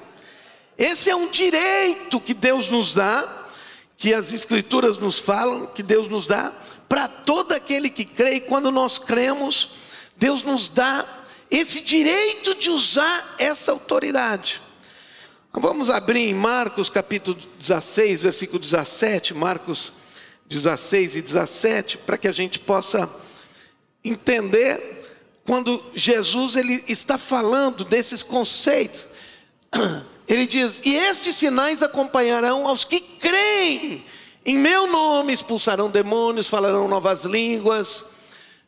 Esse 0.77 1.09
é 1.09 1.15
um 1.15 1.29
direito 1.29 2.19
que 2.19 2.33
Deus 2.33 2.69
nos 2.69 2.93
dá, 2.93 3.47
que 3.97 4.13
as 4.13 4.31
Escrituras 4.31 4.97
nos 4.97 5.19
falam, 5.19 5.67
que 5.67 5.83
Deus 5.83 6.07
nos 6.07 6.27
dá 6.27 6.51
para 6.87 7.07
todo 7.07 7.51
aquele 7.51 7.89
que 7.89 8.05
crê, 8.05 8.35
e 8.35 8.41
quando 8.41 8.71
nós 8.71 8.97
cremos, 8.97 9.69
Deus 10.15 10.43
nos 10.43 10.69
dá 10.69 11.05
esse 11.51 11.81
direito 11.81 12.55
de 12.55 12.69
usar 12.69 13.35
essa 13.37 13.71
autoridade. 13.71 14.61
Vamos 15.51 15.89
abrir 15.89 16.29
em 16.29 16.33
Marcos 16.33 16.89
capítulo 16.89 17.37
16, 17.59 18.21
versículo 18.21 18.59
17, 18.59 19.33
Marcos 19.33 19.91
16 20.47 21.17
e 21.17 21.21
17, 21.21 21.97
para 21.99 22.17
que 22.17 22.27
a 22.27 22.31
gente 22.31 22.59
possa 22.59 23.09
entender 24.03 24.98
quando 25.45 25.81
Jesus 25.95 26.55
ele 26.55 26.83
está 26.87 27.17
falando 27.17 27.83
desses 27.83 28.23
conceitos. 28.23 29.07
Ele 30.27 30.45
diz: 30.45 30.79
"E 30.85 30.95
estes 30.95 31.37
sinais 31.37 31.81
acompanharão 31.81 32.67
aos 32.67 32.83
que 32.83 32.99
creem. 32.99 34.05
Em 34.45 34.57
meu 34.59 34.85
nome 34.85 35.33
expulsarão 35.33 35.89
demônios, 35.89 36.47
falarão 36.47 36.87
novas 36.87 37.23
línguas, 37.25 38.03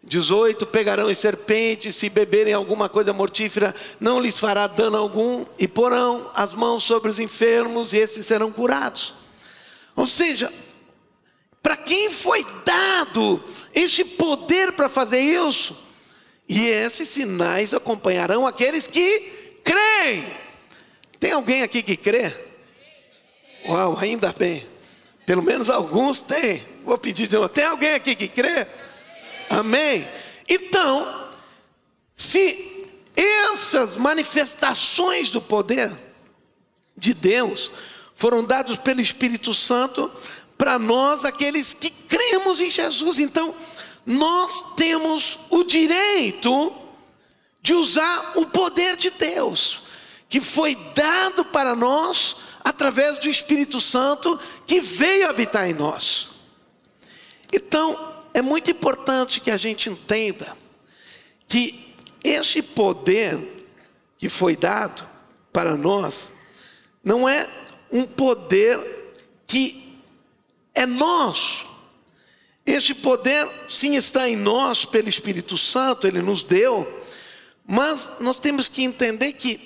18: 0.03 0.65
Pegarão 0.65 1.09
em 1.09 1.15
serpentes, 1.15 1.95
se 1.95 2.09
beberem 2.09 2.53
alguma 2.53 2.89
coisa 2.89 3.13
mortífera, 3.13 3.75
não 3.99 4.19
lhes 4.19 4.37
fará 4.37 4.65
dano 4.67 4.97
algum, 4.97 5.45
e 5.59 5.67
porão 5.67 6.29
as 6.33 6.53
mãos 6.53 6.83
sobre 6.83 7.09
os 7.09 7.19
enfermos, 7.19 7.93
e 7.93 7.97
esses 7.97 8.25
serão 8.25 8.51
curados. 8.51 9.13
Ou 9.95 10.07
seja, 10.07 10.51
para 11.61 11.77
quem 11.77 12.09
foi 12.09 12.45
dado 12.65 13.43
esse 13.73 14.03
poder 14.03 14.71
para 14.71 14.89
fazer 14.89 15.19
isso? 15.19 15.90
E 16.47 16.67
esses 16.67 17.07
sinais 17.07 17.73
acompanharão 17.73 18.45
aqueles 18.45 18.87
que 18.87 19.19
creem. 19.63 20.25
Tem 21.19 21.31
alguém 21.31 21.61
aqui 21.61 21.83
que 21.83 21.95
crê? 21.95 22.33
Uau, 23.67 23.97
ainda 23.99 24.33
bem. 24.37 24.65
Pelo 25.25 25.43
menos 25.43 25.69
alguns 25.69 26.19
têm. 26.19 26.61
Vou 26.83 26.97
pedir 26.97 27.27
de 27.27 27.35
novo. 27.35 27.47
Tem 27.47 27.63
alguém 27.63 27.93
aqui 27.93 28.15
que 28.15 28.27
crê? 28.27 28.67
Amém? 29.49 30.05
Então, 30.49 31.29
se 32.15 32.89
essas 33.15 33.97
manifestações 33.97 35.29
do 35.29 35.41
poder 35.41 35.91
de 36.97 37.13
Deus 37.13 37.71
foram 38.15 38.43
dados 38.43 38.77
pelo 38.77 39.01
Espírito 39.01 39.53
Santo 39.53 40.11
para 40.57 40.77
nós, 40.77 41.25
aqueles 41.25 41.73
que 41.73 41.89
cremos 41.89 42.61
em 42.61 42.69
Jesus, 42.69 43.19
então 43.19 43.53
nós 44.05 44.75
temos 44.75 45.39
o 45.49 45.63
direito 45.63 46.75
de 47.61 47.73
usar 47.73 48.33
o 48.37 48.45
poder 48.47 48.97
de 48.97 49.11
Deus, 49.11 49.81
que 50.27 50.41
foi 50.41 50.75
dado 50.95 51.45
para 51.45 51.75
nós 51.75 52.37
através 52.63 53.19
do 53.19 53.29
Espírito 53.29 53.79
Santo 53.79 54.39
que 54.65 54.79
veio 54.79 55.29
habitar 55.29 55.69
em 55.69 55.73
nós. 55.73 56.29
Então, 57.53 58.13
é 58.33 58.41
muito 58.41 58.71
importante 58.71 59.41
que 59.41 59.51
a 59.51 59.57
gente 59.57 59.89
entenda 59.89 60.55
que 61.47 61.93
esse 62.23 62.61
poder 62.61 63.37
que 64.17 64.29
foi 64.29 64.55
dado 64.55 65.07
para 65.51 65.75
nós 65.75 66.29
não 67.03 67.27
é 67.27 67.47
um 67.91 68.05
poder 68.05 68.79
que 69.45 69.99
é 70.73 70.85
nosso. 70.85 71.70
Este 72.65 72.93
poder 72.93 73.47
sim 73.67 73.95
está 73.95 74.29
em 74.29 74.35
nós 74.35 74.85
pelo 74.85 75.09
Espírito 75.09 75.57
Santo, 75.57 76.05
ele 76.05 76.21
nos 76.21 76.43
deu, 76.43 77.01
mas 77.65 78.19
nós 78.19 78.37
temos 78.37 78.67
que 78.67 78.83
entender 78.83 79.33
que, 79.33 79.59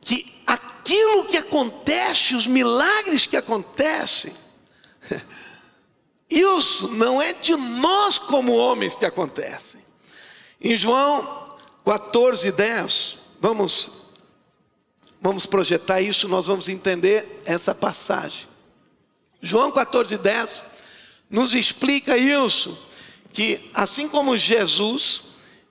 que 0.00 0.42
aquilo 0.46 1.26
que 1.26 1.36
acontece, 1.36 2.34
os 2.34 2.46
milagres 2.46 3.26
que 3.26 3.36
acontecem, 3.36 4.32
isso 6.30 6.88
não 6.94 7.20
é 7.20 7.32
de 7.34 7.54
nós 7.54 8.18
como 8.18 8.56
homens 8.56 8.94
que 8.94 9.04
acontecem. 9.04 9.80
Em 10.60 10.74
João 10.74 11.56
14, 11.84 12.50
10, 12.50 13.18
vamos, 13.40 13.90
vamos 15.20 15.44
projetar 15.44 16.00
isso, 16.00 16.26
nós 16.28 16.46
vamos 16.46 16.68
entender 16.68 17.42
essa 17.44 17.74
passagem. 17.74 18.48
João 19.42 19.70
14, 19.70 20.16
10 20.16 20.77
nos 21.30 21.54
explica 21.54 22.16
isso, 22.16 22.86
que 23.32 23.60
assim 23.74 24.08
como 24.08 24.36
Jesus, 24.36 25.22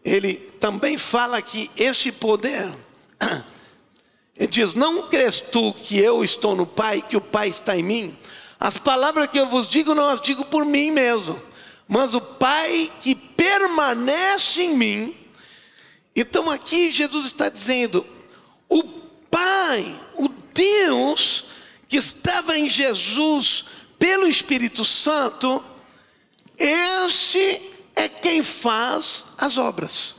ele 0.04 0.36
também 0.60 0.98
fala 0.98 1.42
que 1.42 1.70
esse 1.76 2.12
poder, 2.12 2.72
ele 4.38 4.48
diz: 4.48 4.74
Não 4.74 5.08
crês 5.08 5.42
tu 5.42 5.74
que 5.74 5.98
eu 5.98 6.24
estou 6.24 6.56
no 6.56 6.66
Pai, 6.66 7.04
que 7.08 7.18
o 7.18 7.22
Pai 7.22 7.50
está 7.50 7.76
em 7.76 7.84
mim? 7.84 8.18
As 8.60 8.78
palavras 8.78 9.30
que 9.30 9.40
eu 9.40 9.48
vos 9.48 9.70
digo, 9.70 9.94
não 9.94 10.10
as 10.10 10.22
digo 10.22 10.46
por 10.46 10.66
mim 10.66 10.92
mesmo, 10.92 11.40
mas 11.88 12.14
o 12.14 12.22
Pai 12.22 12.92
que 13.02 13.16
permanece 13.16 14.62
em 14.62 14.76
mim. 14.76 15.16
Então 16.16 16.50
aqui 16.52 16.92
Jesus 16.92 17.28
está 17.28 17.50
dizendo: 17.50 18.06
o 18.70 18.84
Pai, 19.30 20.00
o 20.16 20.30
Deus 20.54 21.46
que 21.88 21.98
estava 21.98 22.58
em 22.58 22.70
Jesus 22.70 23.77
pelo 24.00 24.28
Espírito 24.28 24.84
Santo, 24.86 25.64
esse 26.58 27.62
é 27.96 28.08
quem 28.08 28.44
faz 28.44 29.26
as 29.38 29.58
obras. 29.58 30.16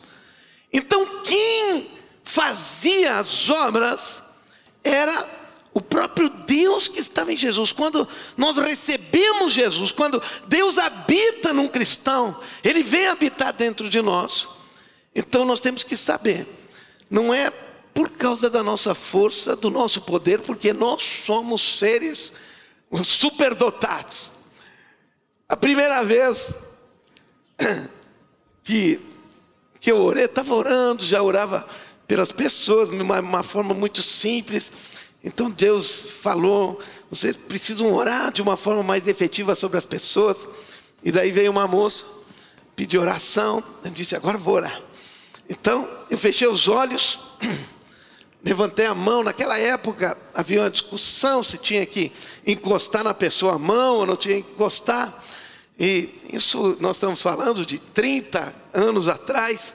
Então 0.72 1.22
quem 1.22 1.86
fazia 2.22 3.18
as 3.18 3.48
obras 3.48 4.22
era 4.84 5.38
o 5.72 5.80
próprio 5.80 6.28
Deus 6.28 6.88
que 6.88 7.00
estava 7.00 7.32
em 7.32 7.36
Jesus. 7.36 7.72
Quando 7.72 8.06
nós 8.36 8.56
recebemos 8.56 9.52
Jesus, 9.52 9.92
quando 9.92 10.22
Deus 10.46 10.76
habita 10.76 11.52
num 11.52 11.68
cristão, 11.68 12.38
Ele 12.64 12.82
vem 12.82 13.06
habitar 13.06 13.52
dentro 13.52 13.88
de 13.88 14.02
nós. 14.02 14.48
Então 15.14 15.44
nós 15.44 15.60
temos 15.60 15.82
que 15.82 15.96
saber, 15.96 16.46
não 17.10 17.32
é 17.32 17.50
por 17.94 18.10
causa 18.10 18.48
da 18.48 18.62
nossa 18.62 18.94
força, 18.94 19.56
do 19.56 19.70
nosso 19.70 20.02
poder, 20.02 20.40
porque 20.40 20.72
nós 20.72 21.02
somos 21.26 21.78
seres 21.78 22.32
superdotados. 23.04 24.30
A 25.48 25.56
primeira 25.56 26.02
vez 26.04 26.54
que, 28.62 29.00
que 29.80 29.90
eu 29.90 29.98
orei, 29.98 30.24
estava 30.24 30.54
orando, 30.54 31.04
já 31.04 31.22
orava 31.22 31.66
pelas 32.06 32.32
pessoas, 32.32 32.90
de 32.90 33.00
uma, 33.00 33.20
uma 33.20 33.42
forma 33.42 33.74
muito 33.74 34.02
simples. 34.02 34.70
Então 35.22 35.50
Deus 35.50 36.10
falou: 36.22 36.80
vocês 37.10 37.36
precisam 37.36 37.92
orar 37.92 38.32
de 38.32 38.42
uma 38.42 38.56
forma 38.56 38.82
mais 38.82 39.06
efetiva 39.06 39.54
sobre 39.54 39.78
as 39.78 39.84
pessoas. 39.84 40.38
E 41.04 41.12
daí 41.12 41.30
veio 41.30 41.50
uma 41.50 41.66
moça, 41.66 42.04
pediu 42.74 43.00
oração, 43.00 43.62
eu 43.84 43.90
disse: 43.90 44.16
agora 44.16 44.38
vou 44.38 44.54
orar. 44.54 44.80
Então 45.48 45.88
eu 46.10 46.18
fechei 46.18 46.48
os 46.48 46.68
olhos, 46.68 47.18
levantei 48.42 48.86
a 48.86 48.94
mão. 48.94 49.22
Naquela 49.22 49.58
época 49.58 50.16
havia 50.34 50.60
uma 50.62 50.70
discussão 50.70 51.42
se 51.42 51.58
tinha 51.58 51.84
que 51.84 52.12
encostar 52.46 53.04
na 53.04 53.14
pessoa 53.14 53.54
a 53.54 53.58
mão 53.58 53.96
ou 53.96 54.06
não 54.06 54.16
tinha 54.16 54.40
que 54.42 54.50
encostar. 54.50 55.12
E 55.78 56.08
isso 56.32 56.76
nós 56.80 56.96
estamos 56.96 57.22
falando 57.22 57.64
de 57.64 57.78
30 57.78 58.54
anos 58.74 59.08
atrás. 59.08 59.72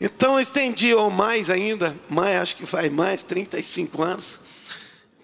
Então 0.00 0.34
eu 0.34 0.40
estendi 0.40 0.92
ou 0.92 1.10
mais 1.10 1.48
ainda, 1.48 1.94
mais 2.10 2.36
acho 2.36 2.56
que 2.56 2.66
faz 2.66 2.92
mais, 2.92 3.22
35 3.22 4.02
anos. 4.02 4.38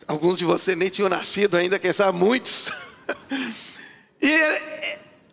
Alguns 0.07 0.39
de 0.39 0.45
vocês 0.45 0.77
nem 0.77 0.89
tinham 0.89 1.09
nascido 1.09 1.57
ainda, 1.57 1.79
quem 1.79 1.93
sabe 1.93 2.19
muitos. 2.19 2.67
e 4.23 4.91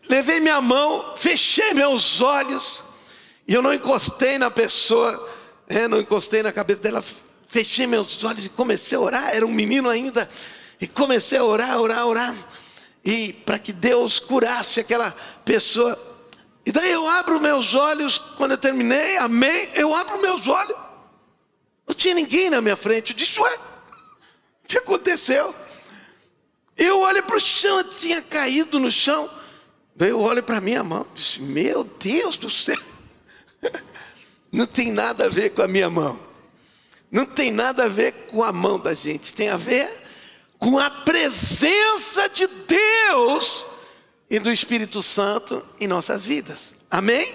levei 0.10 0.40
minha 0.40 0.60
mão, 0.60 1.16
fechei 1.18 1.74
meus 1.74 2.22
olhos, 2.22 2.84
e 3.48 3.54
eu 3.54 3.62
não 3.62 3.74
encostei 3.74 4.38
na 4.38 4.52
pessoa, 4.52 5.37
né, 5.70 5.88
não 5.88 6.00
encostei 6.00 6.42
na 6.42 6.52
cabeça 6.52 6.82
dela, 6.82 7.04
fechei 7.48 7.88
meus 7.88 8.24
olhos 8.24 8.46
e 8.46 8.50
comecei 8.50 8.98
a 8.98 9.02
orar. 9.02 9.36
Era 9.36 9.46
um 9.46 9.52
menino 9.52 9.90
ainda, 9.90 10.30
e 10.80 10.88
comecei 10.88 11.38
a 11.38 11.44
orar, 11.44 11.80
orar, 11.80 12.06
orar, 12.06 12.36
e 13.04 13.34
para 13.46 13.60
que 13.60 13.74
Deus 13.74 14.20
curasse 14.20 14.80
aquela 14.80 15.12
pessoa. 15.44 15.98
E 16.66 16.72
daí 16.72 16.92
eu 16.92 17.08
abro 17.08 17.40
meus 17.40 17.74
olhos, 17.74 18.18
quando 18.18 18.52
eu 18.52 18.58
terminei, 18.58 19.18
amém, 19.18 19.70
eu 19.76 19.96
abro 19.96 20.22
meus 20.22 20.48
olhos. 20.48 20.76
Não 21.88 21.96
tinha 21.96 22.14
ninguém 22.14 22.50
na 22.50 22.60
minha 22.60 22.76
frente. 22.76 23.12
Eu 23.12 23.18
disse, 23.18 23.40
ué, 23.40 23.58
o 24.64 24.68
que 24.68 24.78
aconteceu? 24.78 25.56
Eu 26.76 27.00
olho 27.00 27.24
para 27.24 27.38
o 27.38 27.40
chão, 27.40 27.78
eu 27.78 27.90
tinha 27.92 28.22
caído 28.22 28.80
no 28.80 28.92
chão. 28.92 29.30
Daí 29.96 30.10
eu 30.10 30.20
olho 30.20 30.44
para 30.44 30.60
minha 30.60 30.84
mão, 30.84 31.08
disse, 31.16 31.42
meu 31.42 31.86
Deus 31.86 32.38
do 32.38 32.50
céu. 32.50 32.78
Não 34.52 34.66
tem 34.66 34.92
nada 34.92 35.26
a 35.26 35.30
ver 35.30 35.52
com 35.52 35.62
a 35.62 35.68
minha 35.68 35.90
mão. 35.90 36.20
Não 37.12 37.26
tem 37.26 37.52
nada 37.52 37.86
a 37.86 37.88
ver 37.88 38.12
com 38.28 38.44
a 38.44 38.52
mão 38.52 38.80
da 38.80 38.94
gente. 38.94 39.34
Tem 39.34 39.50
a 39.50 39.58
ver 39.58 39.90
com 40.60 40.78
a 40.78 40.90
presença 40.90 42.30
de 42.30 42.48
Deus 42.48 43.66
e 44.30 44.40
do 44.40 44.52
Espírito 44.52 45.02
Santo 45.02 45.64
em 45.80 45.88
nossas 45.88 46.26
vidas. 46.26 46.74
Amém? 46.90 47.28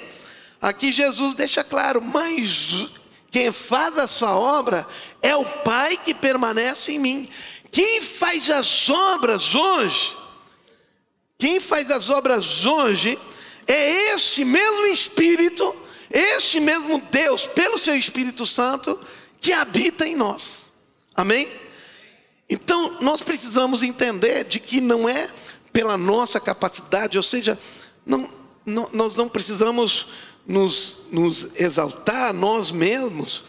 Aqui 0.61 0.92
Jesus 0.92 1.35
deixa 1.35 1.64
claro, 1.64 2.01
mas 2.01 2.87
quem 3.31 3.51
faz 3.51 3.98
a 3.98 4.07
sua 4.07 4.37
obra 4.37 4.87
é 5.20 5.35
o 5.35 5.44
Pai 5.44 5.96
que 5.96 6.14
permanece 6.14 6.92
em 6.92 6.98
mim. 6.98 7.29
Quem 7.70 8.01
faz 8.03 8.51
as 8.51 8.88
obras 8.90 9.55
hoje, 9.55 10.14
quem 11.38 11.59
faz 11.59 11.90
as 11.90 12.11
obras 12.11 12.66
hoje, 12.66 13.18
é 13.66 14.14
esse 14.14 14.44
mesmo 14.44 14.87
Espírito, 14.87 15.75
esse 16.12 16.61
mesmo 16.61 17.01
Deus, 17.11 17.46
pelo 17.46 17.79
seu 17.79 17.96
Espírito 17.96 18.44
Santo, 18.44 18.98
que 19.40 19.53
habita 19.53 20.07
em 20.07 20.14
nós. 20.14 20.66
Amém? 21.14 21.48
Então, 22.48 23.01
nós 23.01 23.22
precisamos 23.22 23.83
entender 23.83 24.44
de 24.44 24.61
que 24.61 24.81
não 24.81 25.09
é 25.09 25.29
pela 25.72 25.96
nossa 25.96 26.38
capacidade, 26.38 27.16
ou 27.16 27.22
seja, 27.22 27.59
não, 28.05 28.29
não, 28.66 28.90
nós 28.92 29.16
não 29.16 29.29
precisamos 29.29 30.09
nos, 30.46 31.07
nos 31.11 31.59
exaltar 31.59 32.35
nós 32.35 32.70
mesmos, 32.70 33.44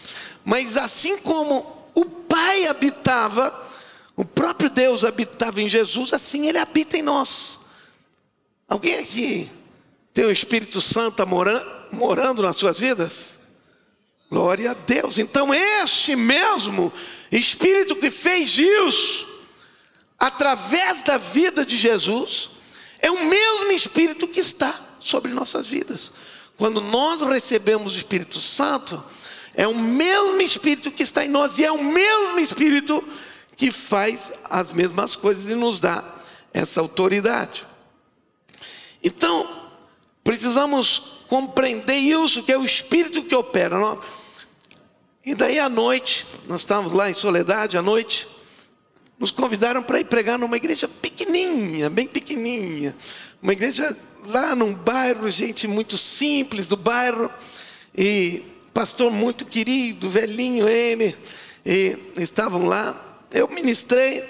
mas 0.45 0.77
assim 0.77 1.17
como 1.17 1.89
o 1.93 2.05
Pai 2.05 2.65
habitava, 2.65 3.53
o 4.15 4.23
próprio 4.23 4.69
Deus 4.69 5.03
habitava 5.03 5.61
em 5.61 5.67
Jesus, 5.67 6.13
assim 6.13 6.47
Ele 6.47 6.57
habita 6.57 6.97
em 6.97 7.01
nós. 7.01 7.59
Alguém 8.67 8.99
aqui 8.99 9.51
tem 10.13 10.25
o 10.25 10.31
Espírito 10.31 10.79
Santo 10.79 11.25
morando, 11.25 11.65
morando 11.93 12.41
nas 12.43 12.55
suas 12.55 12.77
vidas? 12.77 13.11
Glória 14.29 14.71
a 14.71 14.73
Deus. 14.73 15.17
Então, 15.17 15.53
este 15.53 16.15
mesmo 16.15 16.93
Espírito 17.31 17.95
que 17.95 18.11
fez 18.11 18.57
isso, 18.57 19.27
através 20.19 21.03
da 21.03 21.17
vida 21.17 21.65
de 21.65 21.75
Jesus, 21.75 22.51
é 22.99 23.09
o 23.09 23.25
mesmo 23.25 23.71
Espírito 23.71 24.27
que 24.27 24.39
está 24.39 24.73
sobre 24.99 25.33
nossas 25.33 25.67
vidas. 25.67 26.11
Quando 26.57 26.79
nós 26.79 27.21
recebemos 27.21 27.93
o 27.93 27.97
Espírito 27.97 28.39
Santo, 28.39 29.03
é 29.55 29.67
o 29.67 29.75
mesmo 29.75 30.41
Espírito 30.41 30.91
que 30.91 31.03
está 31.03 31.25
em 31.25 31.29
nós 31.29 31.57
e 31.57 31.65
é 31.65 31.71
o 31.71 31.83
mesmo 31.83 32.39
Espírito 32.39 33.03
que 33.57 33.71
faz 33.71 34.33
as 34.49 34.71
mesmas 34.71 35.15
coisas 35.15 35.51
e 35.51 35.55
nos 35.55 35.79
dá 35.79 36.03
essa 36.53 36.81
autoridade. 36.81 37.65
Então, 39.03 39.62
precisamos 40.23 41.23
compreender 41.27 41.95
isso, 41.95 42.43
que 42.43 42.51
é 42.51 42.57
o 42.57 42.65
Espírito 42.65 43.23
que 43.23 43.35
opera. 43.35 43.77
Não? 43.77 43.99
E 45.25 45.33
daí 45.35 45.59
à 45.59 45.69
noite, 45.69 46.25
nós 46.47 46.61
estávamos 46.61 46.93
lá 46.93 47.09
em 47.09 47.13
Soledade 47.13 47.77
à 47.77 47.81
noite, 47.81 48.27
nos 49.17 49.31
convidaram 49.31 49.81
para 49.81 49.99
ir 49.99 50.05
pregar 50.05 50.37
numa 50.37 50.57
igreja 50.57 50.87
pequenininha, 50.87 51.89
bem 51.89 52.07
pequenininha, 52.07 52.95
uma 53.41 53.53
igreja 53.53 53.95
lá 54.27 54.55
num 54.55 54.73
bairro, 54.73 55.29
gente 55.29 55.67
muito 55.67 55.97
simples 55.97 56.67
do 56.67 56.77
bairro, 56.77 57.31
e 57.95 58.41
pastor 58.73 59.11
muito 59.11 59.45
querido, 59.45 60.09
velhinho 60.09 60.67
ele, 60.67 61.15
e 61.65 61.97
estavam 62.17 62.65
lá. 62.65 62.95
Eu 63.31 63.47
ministrei, 63.47 64.23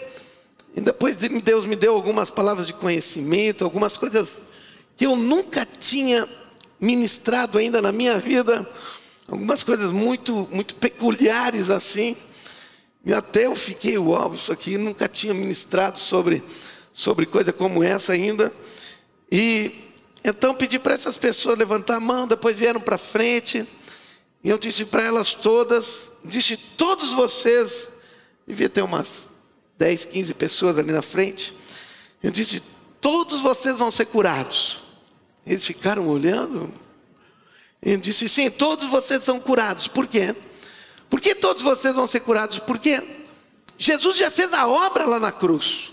e 0.75 0.81
depois 0.81 1.15
Deus 1.15 1.65
me 1.65 1.75
deu 1.75 1.95
algumas 1.95 2.29
palavras 2.29 2.67
de 2.67 2.73
conhecimento, 2.73 3.63
algumas 3.63 3.97
coisas 3.97 4.52
que 4.95 5.05
eu 5.05 5.15
nunca 5.15 5.65
tinha 5.65 6.27
ministrado 6.79 7.57
ainda 7.57 7.81
na 7.81 7.91
minha 7.91 8.17
vida, 8.19 8.67
algumas 9.27 9.63
coisas 9.63 9.91
muito, 9.91 10.47
muito 10.51 10.75
peculiares 10.75 11.69
assim. 11.69 12.15
E 13.05 13.13
até 13.13 13.45
eu 13.45 13.55
fiquei, 13.55 13.97
uau, 13.97 14.33
isso 14.33 14.51
aqui 14.51 14.77
nunca 14.77 15.07
tinha 15.07 15.33
ministrado 15.33 15.99
sobre, 15.99 16.43
sobre 16.91 17.25
coisa 17.25 17.51
como 17.51 17.83
essa 17.83 18.13
ainda. 18.13 18.51
E 19.31 19.71
então 20.23 20.53
pedi 20.55 20.79
para 20.79 20.93
essas 20.93 21.17
pessoas 21.17 21.57
levantar 21.57 21.95
a 21.97 21.99
mão, 21.99 22.27
depois 22.27 22.57
vieram 22.57 22.79
para 22.79 22.97
frente. 22.97 23.65
E 24.43 24.49
eu 24.49 24.57
disse 24.57 24.85
para 24.85 25.03
elas 25.03 25.33
todas, 25.33 26.11
disse 26.23 26.55
todos 26.55 27.11
vocês, 27.11 27.87
devia 28.47 28.69
ter 28.69 28.81
umas 28.81 29.27
10, 29.77 30.05
15 30.05 30.33
pessoas 30.35 30.77
ali 30.77 30.91
na 30.91 31.01
frente. 31.01 31.53
Eu 32.21 32.31
disse, 32.31 32.61
todos 33.01 33.41
vocês 33.41 33.77
vão 33.77 33.91
ser 33.91 34.05
curados. 34.05 34.82
Eles 35.45 35.65
ficaram 35.65 36.07
olhando. 36.07 36.71
Eu 37.81 37.97
disse, 37.97 38.29
sim, 38.29 38.49
todos 38.49 38.89
vocês 38.89 39.23
são 39.23 39.39
curados. 39.39 39.87
Por 39.87 40.07
quê? 40.07 40.35
Por 41.09 41.19
que 41.19 41.35
todos 41.35 41.61
vocês 41.61 41.93
vão 41.93 42.07
ser 42.07 42.21
curados? 42.21 42.59
Porque 42.59 43.01
Jesus 43.77 44.17
já 44.17 44.31
fez 44.31 44.53
a 44.53 44.67
obra 44.67 45.05
lá 45.05 45.19
na 45.19 45.31
cruz. 45.31 45.91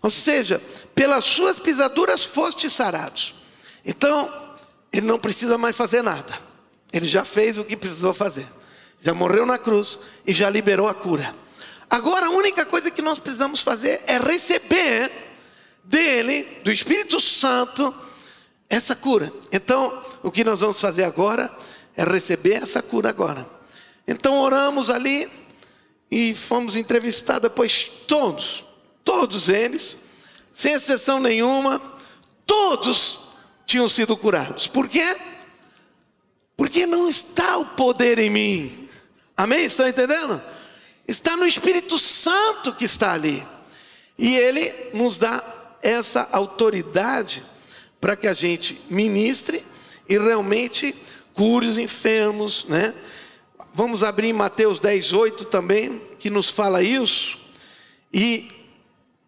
Ou 0.00 0.10
seja, 0.10 0.60
pelas 0.94 1.24
suas 1.24 1.58
pisaduras 1.58 2.24
foste 2.24 2.70
sarados. 2.70 3.34
Então, 3.84 4.30
ele 4.92 5.06
não 5.06 5.18
precisa 5.18 5.58
mais 5.58 5.74
fazer 5.74 6.02
nada. 6.02 6.38
Ele 6.92 7.06
já 7.06 7.24
fez 7.24 7.58
o 7.58 7.64
que 7.64 7.76
precisou 7.76 8.14
fazer. 8.14 8.46
Já 9.00 9.12
morreu 9.12 9.44
na 9.44 9.58
cruz 9.58 9.98
e 10.26 10.32
já 10.32 10.48
liberou 10.48 10.86
a 10.86 10.94
cura. 10.94 11.34
Agora 11.90 12.26
a 12.26 12.30
única 12.30 12.64
coisa 12.64 12.90
que 12.90 13.02
nós 13.02 13.18
precisamos 13.18 13.60
fazer 13.60 14.02
é 14.06 14.18
receber 14.18 15.10
dele, 15.82 16.44
do 16.62 16.70
Espírito 16.70 17.20
Santo, 17.20 17.94
essa 18.68 18.94
cura. 18.94 19.32
Então, 19.52 19.92
o 20.22 20.30
que 20.30 20.44
nós 20.44 20.60
vamos 20.60 20.80
fazer 20.80 21.04
agora 21.04 21.50
é 21.96 22.04
receber 22.04 22.62
essa 22.62 22.82
cura 22.82 23.08
agora. 23.08 23.46
Então 24.06 24.40
oramos 24.40 24.90
ali 24.90 25.28
e 26.10 26.34
fomos 26.34 26.76
entrevistados, 26.76 27.50
pois 27.54 27.84
todos, 28.06 28.64
todos 29.02 29.48
eles, 29.48 29.96
sem 30.52 30.74
exceção 30.74 31.20
nenhuma, 31.20 31.80
todos 32.46 33.30
tinham 33.66 33.88
sido 33.88 34.16
curados. 34.16 34.66
Por 34.66 34.88
quê? 34.88 35.16
Porque 36.56 36.86
não 36.86 37.08
está 37.08 37.56
o 37.58 37.64
poder 37.64 38.18
em 38.18 38.30
mim. 38.30 38.88
Amém? 39.36 39.64
Estão 39.64 39.88
entendendo? 39.88 40.40
Está 41.08 41.36
no 41.36 41.46
Espírito 41.46 41.98
Santo 41.98 42.72
que 42.74 42.84
está 42.84 43.12
ali. 43.12 43.44
E 44.18 44.36
ele 44.36 44.72
nos 44.94 45.18
dá 45.18 45.42
essa 45.82 46.28
autoridade 46.30 47.42
para 48.04 48.16
que 48.16 48.26
a 48.26 48.34
gente 48.34 48.78
ministre 48.90 49.64
e 50.06 50.18
realmente 50.18 50.94
cure 51.32 51.66
os 51.66 51.78
enfermos, 51.78 52.66
né? 52.68 52.92
Vamos 53.72 54.02
abrir 54.02 54.28
em 54.28 54.32
Mateus 54.34 54.78
10, 54.78 55.14
8 55.14 55.46
também, 55.46 55.98
que 56.18 56.28
nos 56.28 56.50
fala 56.50 56.82
isso. 56.82 57.38
E, 58.12 58.46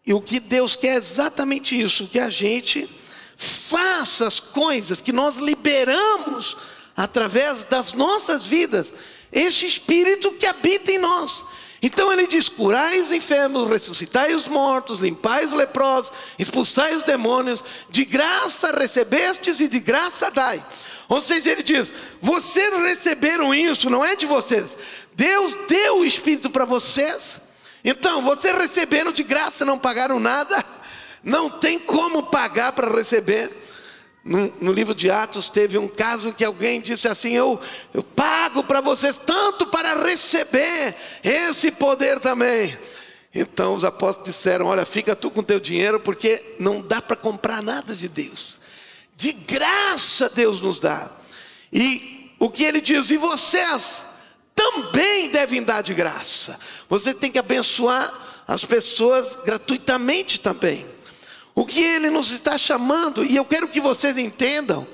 e 0.07 0.13
o 0.13 0.21
que 0.21 0.39
Deus 0.39 0.77
quer 0.77 0.89
é 0.89 0.97
exatamente 0.97 1.81
isso: 1.81 2.09
que 2.09 2.19
a 2.19 2.29
gente 2.29 2.87
faça 3.39 4.27
as 4.27 4.39
coisas 4.39 5.01
que 5.01 5.11
nós 5.11 5.39
liberamos 5.39 6.59
através 6.95 7.65
das 7.71 7.95
nossas 7.95 8.45
vidas, 8.45 8.89
este 9.33 9.65
Espírito 9.65 10.33
que 10.33 10.45
habita 10.45 10.93
em 10.93 10.99
nós. 10.99 11.46
Então 11.87 12.13
ele 12.13 12.27
diz: 12.27 12.49
curai 12.49 12.99
os 12.99 13.13
enfermos, 13.13 13.71
ressuscitai 13.71 14.35
os 14.35 14.49
mortos, 14.49 14.99
limpai 14.99 15.45
os 15.45 15.53
leprosos, 15.53 16.11
expulsai 16.37 16.97
os 16.97 17.05
demônios, 17.05 17.63
de 17.89 18.05
graça 18.05 18.73
recebestes 18.77 19.61
e 19.61 19.69
de 19.69 19.79
graça 19.79 20.29
dai. 20.33 20.61
Ou 21.09 21.21
seja, 21.21 21.53
ele 21.53 21.63
diz: 21.63 21.93
vocês 22.21 22.77
receberam 22.83 23.55
isso, 23.55 23.89
não 23.89 24.05
é 24.05 24.17
de 24.17 24.27
vocês. 24.27 24.67
Deus 25.15 25.55
deu 25.69 25.99
o 25.99 26.05
Espírito 26.05 26.51
para 26.51 26.65
vocês. 26.65 27.41
Então, 27.85 28.21
vocês 28.21 28.59
receberam 28.59 29.13
de 29.13 29.23
graça, 29.23 29.65
não 29.65 29.79
pagaram 29.79 30.19
nada. 30.19 30.65
Não 31.23 31.49
tem 31.49 31.79
como 31.79 32.25
pagar 32.25 32.73
para 32.73 32.93
receber. 32.93 33.49
No, 34.27 34.53
no, 34.61 34.73
livro 34.73 34.93
de 34.93 35.09
Atos 35.09 35.49
teve 35.49 35.79
um 35.79 35.87
caso 35.87 36.33
que 36.33 36.45
alguém 36.45 36.81
disse 36.81 37.07
assim: 37.07 37.35
Eu, 37.35 37.61
eu 37.95 38.03
pago 38.03 38.65
para 38.65 38.81
vocês 38.81 39.21
tanto 39.25 39.67
para 39.67 40.03
receber 40.03 40.93
esse 41.23 41.71
poder 41.71 42.19
também. 42.19 42.77
Então 43.33 43.77
os 43.77 43.85
apóstolos 43.85 44.35
disseram: 44.35 44.67
Olha, 44.67 44.85
fica 44.85 45.15
tu 45.15 45.31
com 45.31 45.45
teu 45.45 45.61
dinheiro, 45.61 46.01
porque 46.01 46.43
não 46.59 46.83
dá 46.83 47.01
para 47.01 47.15
comprar 47.15 47.63
nada 47.63 47.95
de 47.95 48.09
Deus. 48.09 48.59
De 49.17 49.33
graça 49.33 50.29
Deus 50.29 50.61
nos 50.61 50.81
dá. 50.81 51.09
E 51.73 52.35
o 52.41 52.51
que 52.51 52.65
ele 52.65 52.81
diz, 52.81 53.11
e 53.11 53.17
vocês 53.17 54.07
também 54.57 55.31
devem 55.31 55.63
dar 55.63 55.83
de 55.83 55.95
graça. 55.95 56.59
Você 56.89 57.15
tem 57.15 57.31
que 57.31 57.39
abençoar 57.39 58.13
as 58.49 58.65
pessoas 58.65 59.37
gratuitamente 59.45 60.41
também. 60.41 60.96
O 61.59 61.65
que 61.65 61.83
ele 61.83 62.11
nos 62.11 62.31
está 62.33 62.59
chamando, 62.59 63.25
e 63.25 63.35
eu 63.35 63.45
quero 63.45 63.67
que 63.67 63.81
vocês 63.81 64.19
entendam, 64.19 64.87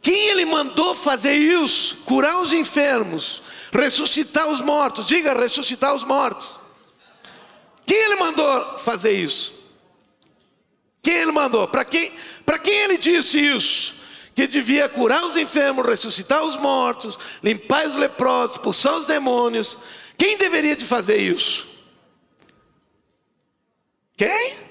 quem 0.00 0.28
ele 0.28 0.44
mandou 0.44 0.94
fazer 0.94 1.34
isso? 1.34 1.96
Curar 2.04 2.38
os 2.38 2.52
enfermos, 2.52 3.42
ressuscitar 3.72 4.46
os 4.46 4.60
mortos. 4.60 5.04
Diga, 5.04 5.34
ressuscitar 5.34 5.92
os 5.92 6.04
mortos. 6.04 6.52
Quem 7.84 7.96
ele 7.96 8.14
mandou 8.20 8.78
fazer 8.78 9.12
isso? 9.14 9.52
Quem 11.02 11.14
ele 11.14 11.32
mandou? 11.32 11.66
Para 11.66 11.84
quem? 11.84 12.12
Quem 12.62 12.74
ele 12.82 12.98
disse 12.98 13.40
isso? 13.40 13.96
Que 14.34 14.46
devia 14.46 14.88
curar 14.88 15.24
os 15.24 15.36
enfermos, 15.36 15.86
ressuscitar 15.86 16.44
os 16.44 16.56
mortos, 16.56 17.18
limpar 17.42 17.86
os 17.86 17.96
leprosos, 17.96 18.56
expulsar 18.56 18.96
os 18.96 19.06
demônios. 19.06 19.76
Quem 20.16 20.36
deveria 20.36 20.76
de 20.76 20.84
fazer 20.84 21.16
isso? 21.16 21.66
Quem? 24.16 24.65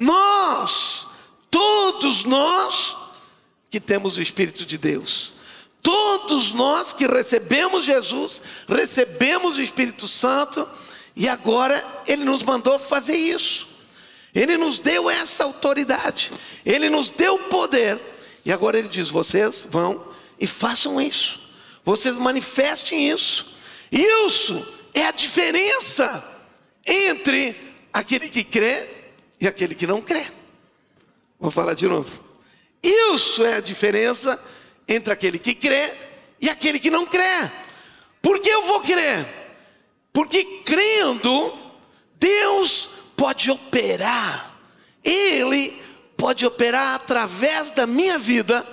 Nós. 0.00 1.06
Todos 1.50 2.24
nós 2.24 2.96
que 3.70 3.78
temos 3.78 4.16
o 4.16 4.22
Espírito 4.22 4.66
de 4.66 4.76
Deus. 4.76 5.34
Todos 5.82 6.52
nós 6.52 6.92
que 6.92 7.06
recebemos 7.06 7.84
Jesus, 7.84 8.42
recebemos 8.68 9.56
o 9.56 9.62
Espírito 9.62 10.06
Santo, 10.06 10.68
e 11.16 11.28
agora 11.28 11.82
Ele 12.06 12.24
nos 12.24 12.42
mandou 12.42 12.78
fazer 12.78 13.16
isso. 13.16 13.68
Ele 14.34 14.56
nos 14.56 14.78
deu 14.78 15.08
essa 15.08 15.44
autoridade, 15.44 16.30
Ele 16.64 16.90
nos 16.90 17.10
deu 17.10 17.38
poder, 17.38 17.98
e 18.44 18.52
agora 18.52 18.78
Ele 18.78 18.88
diz: 18.88 19.08
vocês 19.08 19.64
vão 19.68 20.12
e 20.38 20.46
façam 20.46 21.00
isso, 21.00 21.52
vocês 21.84 22.14
manifestem 22.16 23.10
isso. 23.10 23.54
Isso 23.90 24.66
é 24.94 25.06
a 25.06 25.12
diferença 25.12 26.22
entre 26.86 27.56
aquele 27.92 28.28
que 28.28 28.44
crê 28.44 28.99
e 29.40 29.48
aquele 29.48 29.74
que 29.74 29.86
não 29.86 30.02
crê. 30.02 30.24
Vou 31.38 31.50
falar 31.50 31.74
de 31.74 31.86
novo. 31.86 32.10
Isso 32.82 33.44
é 33.44 33.56
a 33.56 33.60
diferença 33.60 34.38
entre 34.86 35.12
aquele 35.12 35.38
que 35.38 35.54
crê 35.54 35.90
e 36.40 36.48
aquele 36.48 36.78
que 36.78 36.90
não 36.90 37.06
crê. 37.06 37.50
Por 38.20 38.40
que 38.40 38.50
eu 38.50 38.62
vou 38.66 38.80
crer? 38.80 39.26
Porque 40.12 40.44
crendo, 40.64 41.52
Deus 42.18 42.88
pode 43.16 43.50
operar, 43.50 44.50
Ele 45.04 45.80
pode 46.16 46.44
operar 46.44 46.94
através 46.94 47.70
da 47.70 47.86
minha 47.86 48.18
vida, 48.18 48.66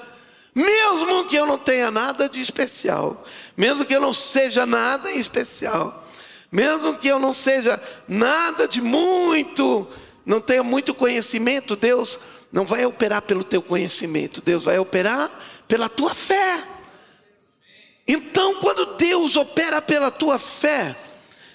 mesmo 0.53 1.25
que 1.29 1.35
eu 1.35 1.45
não 1.45 1.57
tenha 1.57 1.89
nada 1.91 2.27
de 2.27 2.41
especial, 2.41 3.23
mesmo 3.55 3.85
que 3.85 3.95
eu 3.95 4.01
não 4.01 4.13
seja 4.13 4.65
nada 4.65 5.11
em 5.11 5.19
especial, 5.19 6.05
mesmo 6.51 6.97
que 6.97 7.07
eu 7.07 7.19
não 7.19 7.33
seja 7.33 7.81
nada 8.07 8.67
de 8.67 8.81
muito, 8.81 9.87
não 10.27 10.39
tenha 10.39 10.61
muito 10.61 10.93
conhecimento, 10.93 11.75
Deus 11.75 12.19
não 12.51 12.65
vai 12.65 12.85
operar 12.85 13.23
pelo 13.23 13.43
teu 13.43 13.61
conhecimento, 13.61 14.41
Deus 14.41 14.63
vai 14.63 14.77
operar 14.77 15.31
pela 15.67 15.89
tua 15.89 16.13
fé. 16.13 16.63
Então, 18.07 18.55
quando 18.55 18.97
Deus 18.97 19.35
opera 19.35 19.81
pela 19.81 20.11
tua 20.11 20.37
fé, 20.37 20.95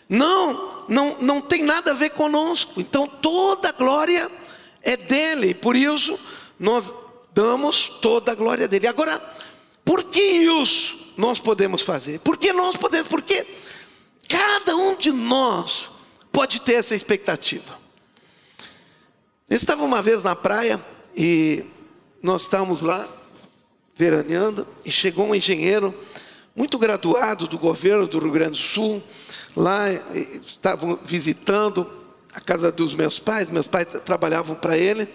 não 0.09 0.73
não, 0.89 1.17
não 1.21 1.41
tem 1.41 1.63
nada 1.63 1.93
a 1.93 1.95
ver 1.95 2.11
conosco. 2.11 2.81
Então 2.81 3.07
toda 3.07 3.69
a 3.69 3.73
glória 3.73 4.29
é 4.83 4.97
dele. 4.97 5.55
Por 5.55 5.77
isso 5.77 6.19
nós 6.59 6.85
damos 7.33 7.89
toda 8.01 8.33
a 8.33 8.35
glória 8.35 8.69
dele. 8.69 8.87
Agora, 8.87 9.21
por 9.85 10.05
que 10.05 10.21
isso 10.21 11.15
nós 11.17 11.39
podemos 11.41 11.83
fazer? 11.83 12.21
Por 12.21 12.37
que 12.37 12.53
nós 12.53 12.77
podemos? 12.77 13.09
Porque 13.09 13.45
cada 14.29 14.77
um 14.77 14.97
de 14.97 15.11
nós 15.13 15.89
pode 16.31 16.61
ter 16.61 16.75
essa 16.75 16.95
expectativa. 16.95 17.81
Estava 19.55 19.85
uma 19.85 20.01
vez 20.01 20.23
na 20.23 20.35
praia 20.35 20.81
e 21.15 21.63
nós 22.23 22.41
estávamos 22.41 22.81
lá 22.81 23.07
veraneando 23.95 24.67
e 24.83 24.91
chegou 24.91 25.27
um 25.27 25.35
engenheiro 25.35 25.95
muito 26.57 26.79
graduado 26.79 27.47
do 27.47 27.59
governo 27.59 28.07
do 28.07 28.19
Rio 28.19 28.31
Grande 28.31 28.53
do 28.53 28.57
Sul 28.57 29.03
lá 29.55 29.93
estavam 29.93 30.99
visitando 31.05 31.87
a 32.33 32.41
casa 32.41 32.73
dos 32.73 32.95
meus 32.95 33.19
pais, 33.19 33.51
meus 33.51 33.67
pais 33.67 33.89
trabalhavam 34.07 34.57
para 34.57 34.79
ele, 34.79 35.07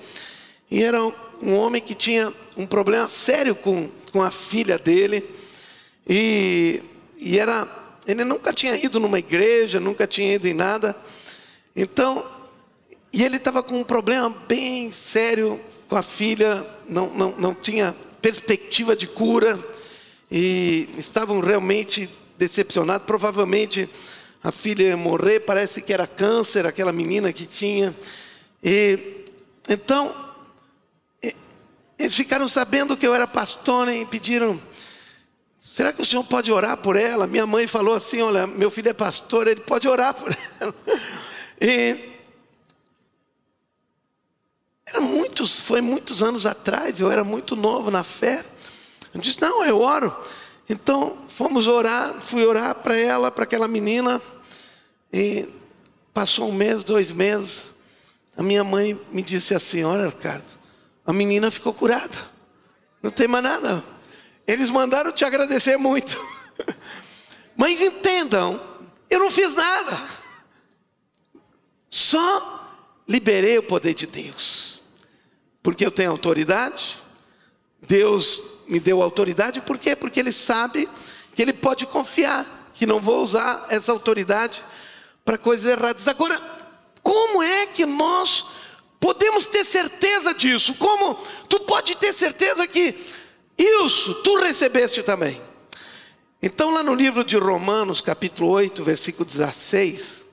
e 0.70 0.84
era 0.84 1.04
um 1.04 1.56
homem 1.56 1.82
que 1.82 1.96
tinha 1.96 2.32
um 2.56 2.68
problema 2.68 3.10
sério 3.10 3.56
com, 3.56 3.90
com 4.12 4.22
a 4.22 4.30
filha 4.30 4.78
dele, 4.78 5.28
e, 6.08 6.80
e 7.18 7.40
era, 7.40 7.68
ele 8.06 8.24
nunca 8.24 8.54
tinha 8.54 8.76
ido 8.76 9.00
numa 9.00 9.18
igreja, 9.18 9.80
nunca 9.80 10.06
tinha 10.06 10.36
ido 10.36 10.48
em 10.48 10.54
nada, 10.54 10.96
então, 11.76 12.37
e 13.18 13.24
ele 13.24 13.38
estava 13.38 13.64
com 13.64 13.80
um 13.80 13.84
problema 13.84 14.30
bem 14.48 14.92
sério 14.92 15.60
com 15.90 15.96
a 15.96 16.04
filha, 16.04 16.64
não, 16.88 17.10
não, 17.16 17.32
não 17.40 17.56
tinha 17.56 17.92
perspectiva 18.22 18.96
de 18.96 19.08
cura, 19.08 19.58
e 20.30 20.88
estavam 21.00 21.40
realmente 21.40 22.08
decepcionados. 22.38 23.08
Provavelmente 23.08 23.90
a 24.44 24.52
filha 24.52 24.90
ia 24.90 24.96
morrer, 24.96 25.40
parece 25.40 25.82
que 25.82 25.92
era 25.92 26.06
câncer, 26.06 26.68
aquela 26.68 26.94
menina 26.94 27.34
que 27.34 27.48
tinha. 27.48 27.92
E, 28.64 29.24
então, 29.68 30.14
eles 31.98 32.16
ficaram 32.16 32.48
sabendo 32.48 32.96
que 32.96 33.08
eu 33.08 33.16
era 33.16 33.26
pastor 33.26 33.90
e 33.90 34.06
pediram: 34.06 34.62
será 35.60 35.92
que 35.92 36.04
o 36.04 36.06
senhor 36.06 36.24
pode 36.24 36.52
orar 36.52 36.78
por 36.78 36.96
ela? 36.96 37.26
Minha 37.26 37.48
mãe 37.48 37.66
falou 37.66 37.96
assim: 37.96 38.22
olha, 38.22 38.46
meu 38.46 38.70
filho 38.70 38.90
é 38.90 38.94
pastor, 38.94 39.48
ele 39.48 39.62
pode 39.62 39.88
orar 39.88 40.14
por 40.14 40.32
ela. 40.62 40.76
E 41.60 42.17
era 44.88 45.02
muitos, 45.02 45.62
foi 45.62 45.82
muitos 45.82 46.24
anos 46.24 46.46
atrás, 46.46 47.00
eu 47.00 47.12
era 47.12 47.24
muito 47.24 47.58
novo 47.58 47.92
na 47.92 48.04
fé. 48.04 48.44
Eu 49.14 49.20
disse: 49.20 49.42
Não, 49.42 49.66
eu 49.66 49.82
oro. 49.82 50.16
Então 50.70 51.26
fomos 51.28 51.68
orar, 51.68 52.14
fui 52.26 52.46
orar 52.46 52.74
para 52.76 52.96
ela, 52.96 53.30
para 53.30 53.44
aquela 53.44 53.68
menina. 53.68 54.22
E 55.12 55.46
passou 56.14 56.50
um 56.50 56.54
mês, 56.54 56.86
dois 56.86 57.12
meses. 57.12 57.76
A 58.38 58.44
minha 58.44 58.64
mãe 58.64 58.98
me 59.12 59.22
disse 59.22 59.54
assim: 59.54 59.84
Olha, 59.84 60.08
Ricardo, 60.08 60.58
a 61.06 61.12
menina 61.12 61.52
ficou 61.52 61.74
curada. 61.74 62.38
Não 63.04 63.12
tem 63.12 63.28
mais 63.28 63.44
nada. 63.44 63.84
Eles 64.48 64.70
mandaram 64.70 65.12
te 65.12 65.26
agradecer 65.26 65.76
muito. 65.76 66.18
Mas 67.58 67.82
entendam, 67.82 68.60
eu 69.10 69.20
não 69.20 69.30
fiz 69.30 69.54
nada. 69.54 70.02
Só 71.90 72.70
liberei 73.08 73.58
o 73.58 73.64
poder 73.64 73.94
de 73.94 74.08
Deus 74.08 74.77
porque 75.68 75.86
eu 75.86 75.92
tenho 75.92 76.12
autoridade. 76.12 76.96
Deus 77.82 78.42
me 78.70 78.80
deu 78.80 79.02
autoridade, 79.02 79.60
por 79.60 79.78
quê? 79.78 79.98
Porque 79.98 80.18
Ele 80.18 80.32
sabe 80.32 80.88
que 81.36 81.42
Ele 81.42 81.52
pode 81.52 81.86
confiar, 81.88 82.46
que 82.74 82.86
não 82.86 83.02
vou 83.02 83.22
usar 83.22 83.66
essa 83.70 83.92
autoridade 83.92 84.64
para 85.26 85.38
coisas 85.38 85.70
erradas. 85.70 86.08
Agora, 86.08 86.40
como 87.04 87.44
é 87.44 87.66
que 87.66 87.86
nós 87.86 88.46
podemos 88.98 89.46
ter 89.48 89.66
certeza 89.66 90.34
disso? 90.34 90.74
Como 90.76 91.16
tu 91.50 91.60
pode 91.60 91.98
ter 91.98 92.14
certeza 92.14 92.66
que 92.66 92.96
isso 93.58 94.14
tu 94.24 94.38
recebeste 94.38 95.04
também? 95.04 95.38
Então, 96.42 96.74
lá 96.74 96.82
no 96.82 96.96
livro 96.96 97.26
de 97.26 97.36
Romanos, 97.36 98.00
capítulo 98.00 98.52
8, 98.52 98.82
versículo 98.86 99.26
16, 99.26 100.27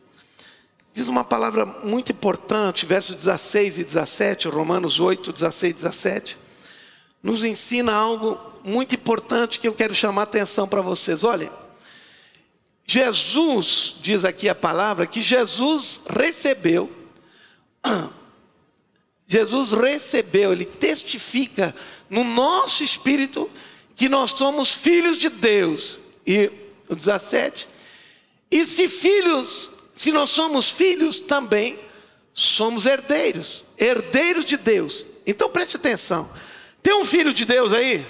Diz 0.94 1.08
uma 1.08 1.24
palavra 1.24 1.66
muito 1.66 2.12
importante, 2.12 2.86
versos 2.86 3.16
16 3.16 3.78
e 3.78 3.84
17, 3.84 4.46
Romanos 4.46 5.00
8, 5.00 5.32
16 5.32 5.72
e 5.72 5.74
17. 5.74 6.36
Nos 7.20 7.42
ensina 7.42 7.92
algo 7.92 8.40
muito 8.62 8.94
importante 8.94 9.58
que 9.58 9.66
eu 9.66 9.74
quero 9.74 9.92
chamar 9.92 10.22
a 10.22 10.22
atenção 10.22 10.68
para 10.68 10.80
vocês. 10.80 11.24
Olha, 11.24 11.50
Jesus, 12.86 13.94
diz 14.02 14.24
aqui 14.24 14.48
a 14.48 14.54
palavra, 14.54 15.04
que 15.04 15.20
Jesus 15.20 16.02
recebeu, 16.08 16.88
Jesus 19.26 19.72
recebeu, 19.72 20.52
ele 20.52 20.64
testifica 20.64 21.74
no 22.08 22.22
nosso 22.22 22.84
espírito 22.84 23.50
que 23.96 24.08
nós 24.08 24.30
somos 24.30 24.70
filhos 24.70 25.16
de 25.16 25.28
Deus. 25.28 25.98
E 26.24 26.52
o 26.88 26.94
17, 26.94 27.66
e 28.48 28.64
se 28.64 28.86
filhos 28.86 29.73
se 29.94 30.10
nós 30.10 30.30
somos 30.30 30.70
filhos, 30.70 31.20
também 31.20 31.78
somos 32.34 32.84
herdeiros, 32.84 33.62
herdeiros 33.78 34.44
de 34.44 34.56
Deus. 34.56 35.06
Então 35.24 35.48
preste 35.48 35.76
atenção. 35.76 36.28
Tem 36.82 36.94
um 36.94 37.04
filho 37.04 37.32
de 37.32 37.44
Deus 37.44 37.72
aí? 37.72 38.04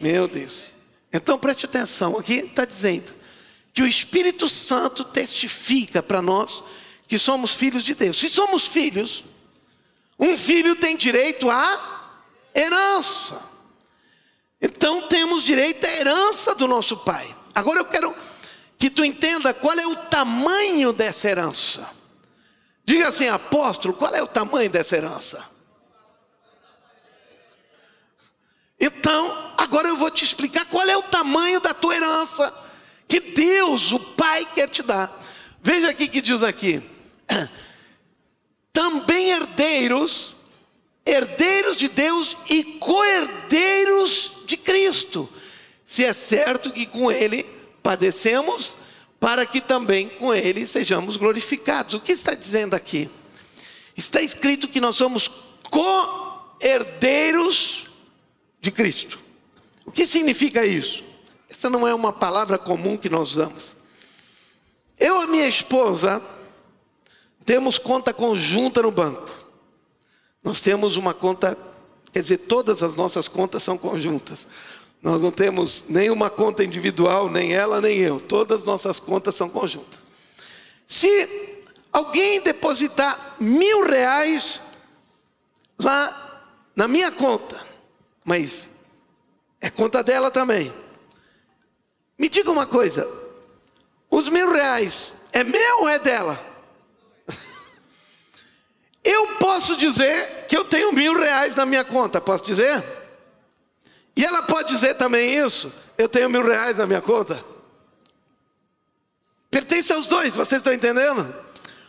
Meu 0.00 0.26
Deus. 0.26 0.72
Então 1.12 1.38
preste 1.38 1.66
atenção. 1.66 2.18
Aqui 2.18 2.34
está 2.34 2.64
dizendo 2.64 3.12
que 3.72 3.82
o 3.82 3.86
Espírito 3.86 4.48
Santo 4.48 5.04
testifica 5.04 6.02
para 6.02 6.20
nós 6.20 6.64
que 7.06 7.16
somos 7.16 7.54
filhos 7.54 7.84
de 7.84 7.94
Deus. 7.94 8.18
Se 8.18 8.28
somos 8.28 8.66
filhos, 8.66 9.24
um 10.18 10.36
filho 10.36 10.74
tem 10.74 10.96
direito 10.96 11.48
à 11.48 12.10
herança. 12.54 13.50
Então 14.60 15.08
temos 15.08 15.44
direito 15.44 15.84
à 15.84 15.90
herança 15.90 16.54
do 16.54 16.66
nosso 16.66 16.96
pai. 16.98 17.34
Agora 17.54 17.80
eu 17.80 17.84
quero 17.84 18.14
que 18.82 18.90
tu 18.90 19.04
entenda 19.04 19.54
qual 19.54 19.78
é 19.78 19.86
o 19.86 19.94
tamanho 19.94 20.92
dessa 20.92 21.28
herança. 21.28 21.88
Diga 22.84 23.10
assim, 23.10 23.28
apóstolo, 23.28 23.94
qual 23.94 24.12
é 24.12 24.20
o 24.20 24.26
tamanho 24.26 24.68
dessa 24.68 24.96
herança? 24.96 25.40
Então, 28.80 29.54
agora 29.56 29.86
eu 29.86 29.96
vou 29.96 30.10
te 30.10 30.24
explicar 30.24 30.66
qual 30.66 30.84
é 30.84 30.96
o 30.96 31.02
tamanho 31.04 31.60
da 31.60 31.72
tua 31.72 31.94
herança 31.94 32.52
que 33.06 33.20
Deus, 33.20 33.92
o 33.92 34.00
Pai, 34.00 34.44
quer 34.52 34.68
te 34.68 34.82
dar. 34.82 35.08
Veja 35.62 35.88
aqui 35.90 36.08
que 36.08 36.20
diz 36.20 36.42
aqui: 36.42 36.82
também 38.72 39.30
herdeiros, 39.30 40.38
herdeiros 41.06 41.76
de 41.76 41.86
Deus 41.86 42.36
e 42.50 42.64
co-herdeiros 42.80 44.38
de 44.44 44.56
Cristo, 44.56 45.32
se 45.86 46.04
é 46.04 46.12
certo 46.12 46.72
que 46.72 46.84
com 46.84 47.12
Ele 47.12 47.61
padecemos, 47.82 48.74
para 49.18 49.44
que 49.46 49.60
também 49.60 50.08
com 50.08 50.32
Ele 50.34 50.66
sejamos 50.66 51.16
glorificados. 51.16 51.94
O 51.94 52.00
que 52.00 52.12
está 52.12 52.34
dizendo 52.34 52.74
aqui? 52.74 53.08
Está 53.96 54.20
escrito 54.22 54.68
que 54.68 54.80
nós 54.80 54.96
somos 54.96 55.28
co-herdeiros 55.70 57.90
de 58.60 58.70
Cristo. 58.70 59.18
O 59.84 59.92
que 59.92 60.06
significa 60.06 60.64
isso? 60.64 61.04
Essa 61.50 61.68
não 61.68 61.86
é 61.86 61.94
uma 61.94 62.12
palavra 62.12 62.58
comum 62.58 62.96
que 62.96 63.08
nós 63.08 63.30
usamos. 63.32 63.72
Eu 64.98 65.24
e 65.24 65.26
minha 65.26 65.48
esposa 65.48 66.22
temos 67.44 67.78
conta 67.78 68.14
conjunta 68.14 68.82
no 68.82 68.90
banco. 68.90 69.30
Nós 70.42 70.60
temos 70.60 70.96
uma 70.96 71.14
conta, 71.14 71.56
quer 72.12 72.22
dizer, 72.22 72.38
todas 72.38 72.82
as 72.82 72.96
nossas 72.96 73.28
contas 73.28 73.62
são 73.62 73.78
conjuntas. 73.78 74.48
Nós 75.02 75.20
não 75.20 75.32
temos 75.32 75.84
nenhuma 75.88 76.30
conta 76.30 76.62
individual, 76.62 77.28
nem 77.28 77.52
ela, 77.52 77.80
nem 77.80 77.98
eu. 77.98 78.20
Todas 78.20 78.60
as 78.60 78.64
nossas 78.64 79.00
contas 79.00 79.34
são 79.34 79.48
conjuntas. 79.48 79.98
Se 80.86 81.58
alguém 81.92 82.40
depositar 82.40 83.34
mil 83.40 83.84
reais 83.84 84.60
lá 85.80 86.44
na 86.76 86.86
minha 86.86 87.10
conta, 87.10 87.60
mas 88.24 88.70
é 89.60 89.68
conta 89.68 90.04
dela 90.04 90.30
também. 90.30 90.72
Me 92.16 92.28
diga 92.28 92.52
uma 92.52 92.66
coisa: 92.66 93.08
os 94.08 94.28
mil 94.28 94.52
reais 94.52 95.14
é 95.32 95.42
meu 95.42 95.80
ou 95.80 95.88
é 95.88 95.98
dela? 95.98 96.38
Eu 99.02 99.26
posso 99.38 99.76
dizer 99.76 100.46
que 100.46 100.56
eu 100.56 100.64
tenho 100.64 100.92
mil 100.92 101.18
reais 101.18 101.56
na 101.56 101.66
minha 101.66 101.82
conta, 101.82 102.20
posso 102.20 102.44
dizer? 102.44 103.01
E 104.16 104.24
ela 104.24 104.42
pode 104.42 104.72
dizer 104.72 104.94
também 104.94 105.34
isso: 105.34 105.72
eu 105.96 106.08
tenho 106.08 106.28
mil 106.28 106.44
reais 106.44 106.76
na 106.76 106.86
minha 106.86 107.00
conta. 107.00 107.42
Pertence 109.50 109.92
aos 109.92 110.06
dois, 110.06 110.34
vocês 110.34 110.60
estão 110.60 110.72
entendendo? 110.72 111.26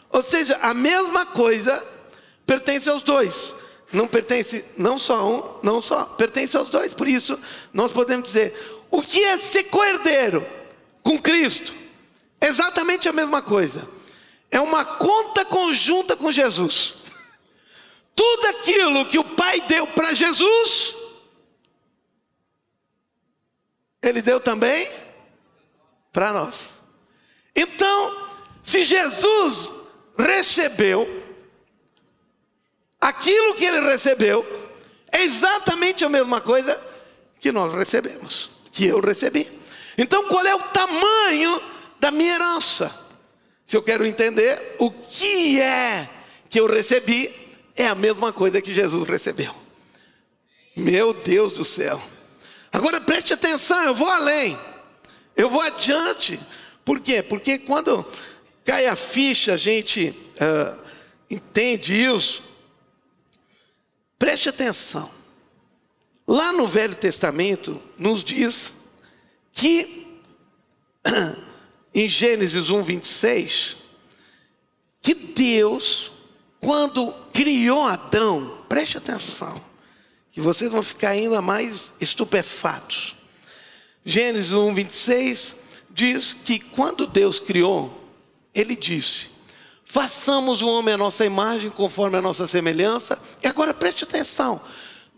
Ou 0.09 0.21
seja, 0.21 0.57
a 0.61 0.73
mesma 0.73 1.25
coisa 1.25 1.81
pertence 2.45 2.89
aos 2.89 3.03
dois. 3.03 3.53
Não 3.91 4.07
pertence 4.07 4.65
não 4.77 4.97
só 4.97 5.19
a 5.19 5.23
um, 5.23 5.59
não 5.61 5.81
só, 5.81 6.03
pertence 6.03 6.57
aos 6.57 6.69
dois. 6.69 6.93
Por 6.93 7.07
isso, 7.07 7.39
nós 7.71 7.91
podemos 7.91 8.25
dizer: 8.25 8.53
o 8.89 9.01
que 9.01 9.23
é 9.23 9.37
ser 9.37 9.65
coerdeiro 9.65 10.45
com 11.03 11.19
Cristo? 11.19 11.73
Exatamente 12.41 13.07
a 13.07 13.13
mesma 13.13 13.41
coisa. 13.41 13.87
É 14.51 14.59
uma 14.59 14.83
conta 14.83 15.45
conjunta 15.45 16.15
com 16.15 16.31
Jesus. 16.31 16.95
Tudo 18.15 18.47
aquilo 18.47 19.05
que 19.05 19.17
o 19.17 19.23
Pai 19.23 19.61
deu 19.61 19.87
para 19.87 20.13
Jesus, 20.13 20.95
Ele 24.03 24.21
deu 24.21 24.39
também 24.39 24.87
para 26.11 26.33
nós. 26.33 26.55
Então, 27.55 28.29
se 28.63 28.83
Jesus 28.83 29.69
recebeu 30.17 31.07
aquilo 32.99 33.55
que 33.55 33.65
ele 33.65 33.89
recebeu, 33.89 34.45
é 35.11 35.23
exatamente 35.23 36.03
a 36.03 36.09
mesma 36.09 36.41
coisa 36.41 36.79
que 37.39 37.51
nós 37.51 37.73
recebemos, 37.73 38.51
que 38.71 38.85
eu 38.85 38.99
recebi. 38.99 39.47
Então, 39.97 40.27
qual 40.27 40.45
é 40.45 40.55
o 40.55 40.59
tamanho 40.59 41.61
da 41.99 42.11
minha 42.11 42.35
herança? 42.35 43.03
Se 43.65 43.77
eu 43.77 43.83
quero 43.83 44.05
entender 44.05 44.59
o 44.79 44.91
que 44.91 45.61
é 45.61 46.07
que 46.49 46.59
eu 46.59 46.67
recebi, 46.67 47.29
é 47.75 47.87
a 47.87 47.95
mesma 47.95 48.31
coisa 48.31 48.61
que 48.61 48.73
Jesus 48.73 49.07
recebeu. 49.07 49.53
Meu 50.75 51.13
Deus 51.13 51.53
do 51.53 51.63
céu. 51.63 52.01
Agora 52.73 52.99
preste 52.99 53.31
atenção, 53.31 53.83
eu 53.83 53.93
vou 53.93 54.09
além, 54.09 54.57
eu 55.35 55.47
vou 55.47 55.61
adiante. 55.61 56.39
Por 56.83 56.99
quê? 56.99 57.21
Porque 57.21 57.59
quando 57.59 58.03
cai 58.65 58.87
a 58.87 58.95
ficha, 58.95 59.53
a 59.53 59.57
gente 59.57 60.09
uh, 60.09 60.79
entende 61.29 61.93
isso, 61.93 62.41
preste 64.17 64.49
atenção. 64.49 65.09
Lá 66.27 66.51
no 66.53 66.67
Velho 66.67 66.95
Testamento 66.95 67.79
nos 67.97 68.23
diz 68.23 68.73
que 69.51 70.19
em 71.93 72.09
Gênesis 72.09 72.71
1, 72.71 72.81
26, 72.81 73.75
que 74.99 75.13
Deus, 75.13 76.11
quando 76.59 77.11
criou 77.31 77.83
Adão, 77.83 78.65
preste 78.67 78.97
atenção, 78.97 79.63
que 80.33 80.41
vocês 80.41 80.71
vão 80.71 80.81
ficar 80.81 81.09
ainda 81.09 81.41
mais 81.41 81.93
estupefatos. 82.01 83.15
Gênesis 84.03 84.51
1, 84.51 84.73
26 84.73 85.55
diz 85.91 86.33
que 86.33 86.59
quando 86.59 87.05
Deus 87.05 87.37
criou, 87.37 88.03
Ele 88.53 88.75
disse: 88.75 89.27
façamos 89.85 90.63
o 90.63 90.67
homem 90.67 90.95
à 90.95 90.97
nossa 90.97 91.23
imagem, 91.23 91.69
conforme 91.69 92.17
a 92.17 92.21
nossa 92.21 92.47
semelhança. 92.47 93.17
E 93.43 93.47
agora 93.47 93.75
preste 93.75 94.03
atenção: 94.03 94.59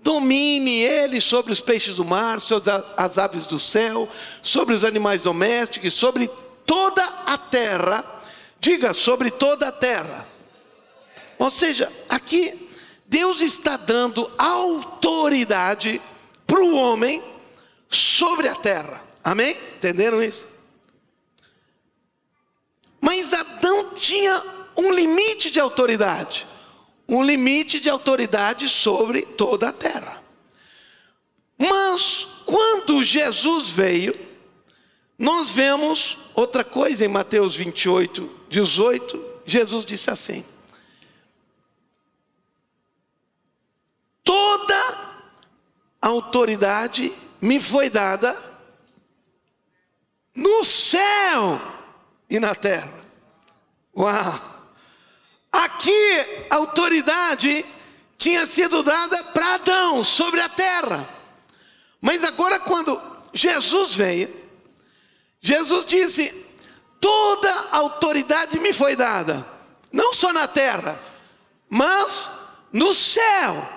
domine 0.03 0.81
ele 0.81 1.21
sobre 1.21 1.53
os 1.53 1.61
peixes 1.61 1.95
do 1.95 2.03
mar, 2.03 2.41
sobre 2.41 2.69
as 2.97 3.17
aves 3.17 3.45
do 3.45 3.57
céu, 3.57 4.07
sobre 4.41 4.75
os 4.75 4.83
animais 4.83 5.21
domésticos, 5.21 5.93
sobre 5.93 6.29
toda 6.65 7.03
a 7.25 7.37
terra. 7.37 8.03
Diga, 8.59 8.93
sobre 8.93 9.31
toda 9.31 9.69
a 9.69 9.71
terra. 9.71 10.27
Ou 11.37 11.49
seja, 11.49 11.89
aqui 12.09 12.65
Deus 13.15 13.39
está 13.39 13.77
dando 13.77 14.29
autoridade 14.37 16.01
para 16.45 16.59
o 16.59 16.75
homem 16.75 17.23
sobre 17.87 18.49
a 18.49 18.55
terra. 18.55 19.01
Amém? 19.23 19.55
Entenderam 19.77 20.21
isso? 20.21 20.45
Mas 22.99 23.31
Adão 23.31 23.95
tinha 23.95 24.43
um 24.75 24.93
limite 24.93 25.49
de 25.49 25.61
autoridade. 25.61 26.45
Um 27.07 27.23
limite 27.23 27.79
de 27.79 27.89
autoridade 27.89 28.67
sobre 28.67 29.21
toda 29.21 29.69
a 29.69 29.71
terra. 29.71 30.21
Mas 31.57 32.41
quando 32.45 33.01
Jesus 33.01 33.69
veio, 33.69 34.13
nós 35.17 35.51
vemos 35.51 36.17
outra 36.33 36.65
coisa 36.65 37.05
em 37.05 37.07
Mateus 37.07 37.55
28, 37.55 38.29
18. 38.49 39.25
Jesus 39.45 39.85
disse 39.85 40.11
assim: 40.11 40.43
Toda 44.25 44.97
autoridade 46.01 47.13
me 47.41 47.61
foi 47.61 47.89
dada 47.89 48.35
no 50.35 50.65
céu 50.65 51.61
e 52.29 52.39
na 52.39 52.53
terra. 52.53 53.05
Uau! 53.97 54.55
Aqui 55.51 56.45
a 56.49 56.55
autoridade 56.55 57.63
tinha 58.17 58.45
sido 58.45 58.83
dada 58.83 59.23
para 59.25 59.53
Adão 59.53 60.03
sobre 60.03 60.41
a 60.41 60.49
terra. 60.49 61.07
Mas 62.01 62.23
agora, 62.23 62.59
quando 62.59 62.99
Jesus 63.33 63.95
veio, 63.95 64.29
Jesus 65.39 65.85
disse: 65.85 66.45
toda 66.99 67.67
autoridade 67.71 68.59
me 68.59 68.73
foi 68.73 68.95
dada, 68.95 69.45
não 69.93 70.13
só 70.13 70.33
na 70.33 70.47
terra, 70.47 70.99
mas 71.69 72.31
no 72.73 72.93
céu, 72.93 73.69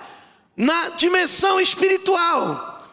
na 0.59 0.89
dimensão 0.89 1.57
espiritual. 1.61 2.85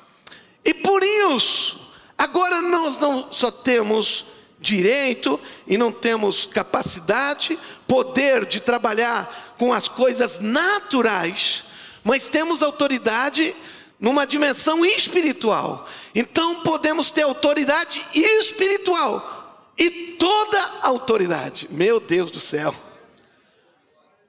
E 0.64 0.72
por 0.72 1.02
isso, 1.02 1.92
agora 2.16 2.62
nós 2.62 2.96
não 3.00 3.32
só 3.32 3.50
temos 3.50 4.26
direito 4.60 5.38
e 5.66 5.76
não 5.76 5.90
temos 5.90 6.46
capacidade, 6.46 7.58
poder 7.88 8.46
de 8.46 8.60
trabalhar 8.60 9.54
com 9.58 9.72
as 9.72 9.88
coisas 9.88 10.38
naturais, 10.38 11.64
mas 12.04 12.28
temos 12.28 12.62
autoridade 12.62 13.52
numa 13.98 14.24
dimensão 14.24 14.84
espiritual. 14.84 15.88
Então 16.14 16.62
podemos 16.62 17.10
ter 17.10 17.22
autoridade 17.22 18.00
espiritual 18.14 19.72
e 19.76 19.90
toda 20.20 20.70
autoridade. 20.82 21.66
Meu 21.72 21.98
Deus 21.98 22.30
do 22.30 22.38
céu. 22.38 22.72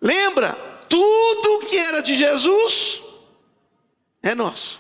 Lembra, 0.02 0.58
tudo 0.90 1.68
que 1.68 1.78
era 1.78 2.02
de 2.02 2.16
Jesus 2.16 3.07
é 4.24 4.36
nosso. 4.36 4.80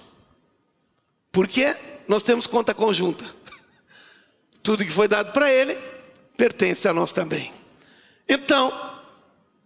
Porque 1.31 1.75
nós 2.07 2.23
temos 2.23 2.47
conta 2.47 2.73
conjunta. 2.73 3.25
Tudo 4.63 4.85
que 4.85 4.91
foi 4.91 5.07
dado 5.07 5.31
para 5.33 5.51
ele 5.51 5.77
pertence 6.35 6.87
a 6.87 6.93
nós 6.93 7.11
também. 7.11 7.51
Então, 8.27 8.71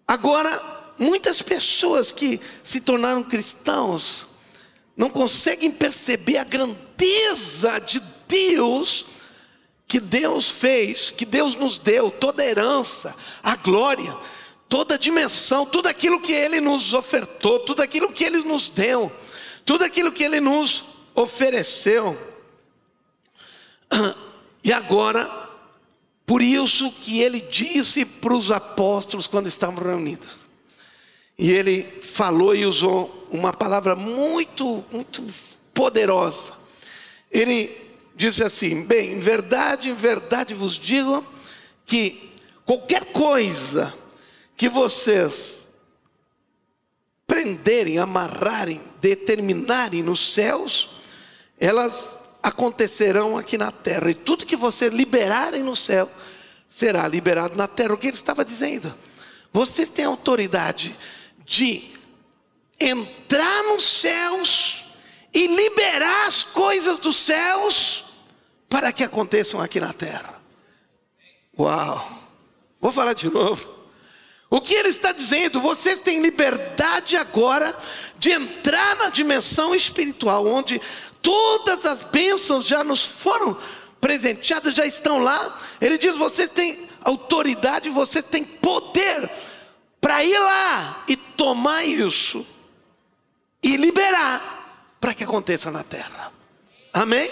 agora, 0.07 0.49
muitas 0.97 1.41
pessoas 1.41 2.11
que 2.11 2.39
se 2.63 2.81
tornaram 2.81 3.23
cristãos 3.23 4.27
não 4.95 5.09
conseguem 5.09 5.71
perceber 5.71 6.37
a 6.37 6.43
grandeza 6.43 7.79
de 7.79 7.99
Deus 8.27 9.05
que 9.87 9.99
Deus 9.99 10.49
fez, 10.49 11.09
que 11.09 11.25
Deus 11.25 11.55
nos 11.55 11.77
deu, 11.77 12.09
toda 12.09 12.41
a 12.41 12.45
herança, 12.45 13.13
a 13.43 13.57
glória, 13.57 14.15
toda 14.69 14.95
a 14.95 14.97
dimensão, 14.97 15.65
tudo 15.65 15.89
aquilo 15.89 16.21
que 16.21 16.31
Ele 16.31 16.61
nos 16.61 16.93
ofertou, 16.93 17.59
tudo 17.59 17.81
aquilo 17.81 18.13
que 18.13 18.23
Ele 18.23 18.37
nos 18.37 18.69
deu, 18.69 19.11
tudo 19.65 19.83
aquilo 19.83 20.11
que 20.11 20.23
Ele 20.23 20.39
nos 20.39 20.83
ofereceu. 21.15 22.17
E 24.63 24.71
agora 24.71 25.27
por 26.31 26.41
isso 26.41 26.89
que 26.89 27.19
ele 27.19 27.41
disse 27.41 28.05
para 28.05 28.33
os 28.33 28.51
apóstolos 28.51 29.27
quando 29.27 29.47
estavam 29.47 29.83
reunidos. 29.83 30.41
E 31.37 31.51
ele 31.51 31.83
falou 31.83 32.55
e 32.55 32.65
usou 32.65 33.27
uma 33.29 33.51
palavra 33.51 33.97
muito, 33.97 34.81
muito 34.93 35.21
poderosa. 35.73 36.53
Ele 37.29 37.69
disse 38.15 38.41
assim: 38.43 38.85
Bem, 38.85 39.11
em 39.11 39.19
verdade, 39.19 39.89
em 39.89 39.93
verdade 39.93 40.53
vos 40.53 40.75
digo 40.75 41.21
que 41.85 42.31
qualquer 42.65 43.03
coisa 43.11 43.93
que 44.55 44.69
vocês 44.69 45.67
prenderem, 47.27 47.97
amarrarem, 47.97 48.79
determinarem 49.01 50.03
nos 50.03 50.33
céus, 50.33 50.89
elas 51.59 52.15
acontecerão 52.41 53.37
aqui 53.37 53.57
na 53.57 53.71
terra. 53.71 54.09
E 54.09 54.13
tudo 54.13 54.45
que 54.45 54.55
vocês 54.55 54.93
liberarem 54.93 55.63
no 55.63 55.75
céu 55.75 56.09
será 56.67 57.07
liberado 57.07 57.55
na 57.55 57.67
terra. 57.67 57.93
O 57.93 57.97
que 57.97 58.07
ele 58.07 58.15
estava 58.15 58.45
dizendo? 58.45 58.93
Você 59.51 59.85
tem 59.85 60.05
autoridade 60.05 60.95
de 61.45 61.83
entrar 62.79 63.63
nos 63.63 63.83
céus 63.83 64.85
e 65.33 65.47
liberar 65.47 66.27
as 66.27 66.43
coisas 66.43 66.99
dos 66.99 67.17
céus 67.17 68.03
para 68.69 68.91
que 68.91 69.03
aconteçam 69.03 69.59
aqui 69.59 69.79
na 69.79 69.93
terra. 69.93 70.41
Uau! 71.57 72.19
Vou 72.79 72.91
falar 72.91 73.13
de 73.13 73.29
novo. 73.29 73.81
O 74.49 74.59
que 74.59 74.73
ele 74.73 74.89
está 74.89 75.11
dizendo? 75.11 75.61
Vocês 75.61 76.01
têm 76.01 76.21
liberdade 76.21 77.15
agora 77.15 77.73
de 78.21 78.29
entrar 78.29 78.95
na 78.97 79.09
dimensão 79.09 79.73
espiritual, 79.73 80.45
onde 80.45 80.79
todas 81.23 81.87
as 81.87 82.03
bênçãos 82.03 82.67
já 82.67 82.83
nos 82.83 83.03
foram 83.03 83.57
presenteadas, 83.99 84.75
já 84.75 84.85
estão 84.85 85.23
lá. 85.23 85.59
Ele 85.81 85.97
diz: 85.97 86.15
você 86.17 86.47
tem 86.47 86.87
autoridade, 87.03 87.89
você 87.89 88.21
tem 88.21 88.43
poder 88.43 89.27
para 89.99 90.23
ir 90.23 90.37
lá 90.37 91.03
e 91.07 91.15
tomar 91.15 91.83
isso 91.83 92.45
e 93.63 93.75
liberar 93.75 94.95
para 95.01 95.15
que 95.15 95.23
aconteça 95.23 95.71
na 95.71 95.83
terra. 95.83 96.31
Amém? 96.93 97.27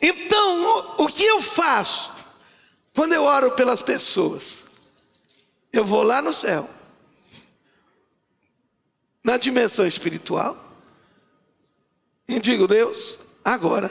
Então, 0.00 0.94
o, 0.98 1.08
que 1.08 1.24
eu 1.24 1.42
faço 1.42 2.12
quando 2.94 3.14
eu 3.14 3.24
oro 3.24 3.50
pelas 3.50 3.82
pessoas? 3.82 4.58
Eu 5.72 5.84
vou 5.84 6.04
lá 6.04 6.22
no 6.22 6.32
céu, 6.32 6.70
na 9.28 9.36
dimensão 9.36 9.86
espiritual, 9.86 10.56
e 12.26 12.40
digo, 12.40 12.66
Deus, 12.66 13.18
agora 13.44 13.90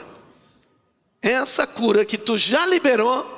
essa 1.22 1.64
cura 1.64 2.04
que 2.04 2.18
tu 2.18 2.36
já 2.36 2.66
liberou 2.66 3.36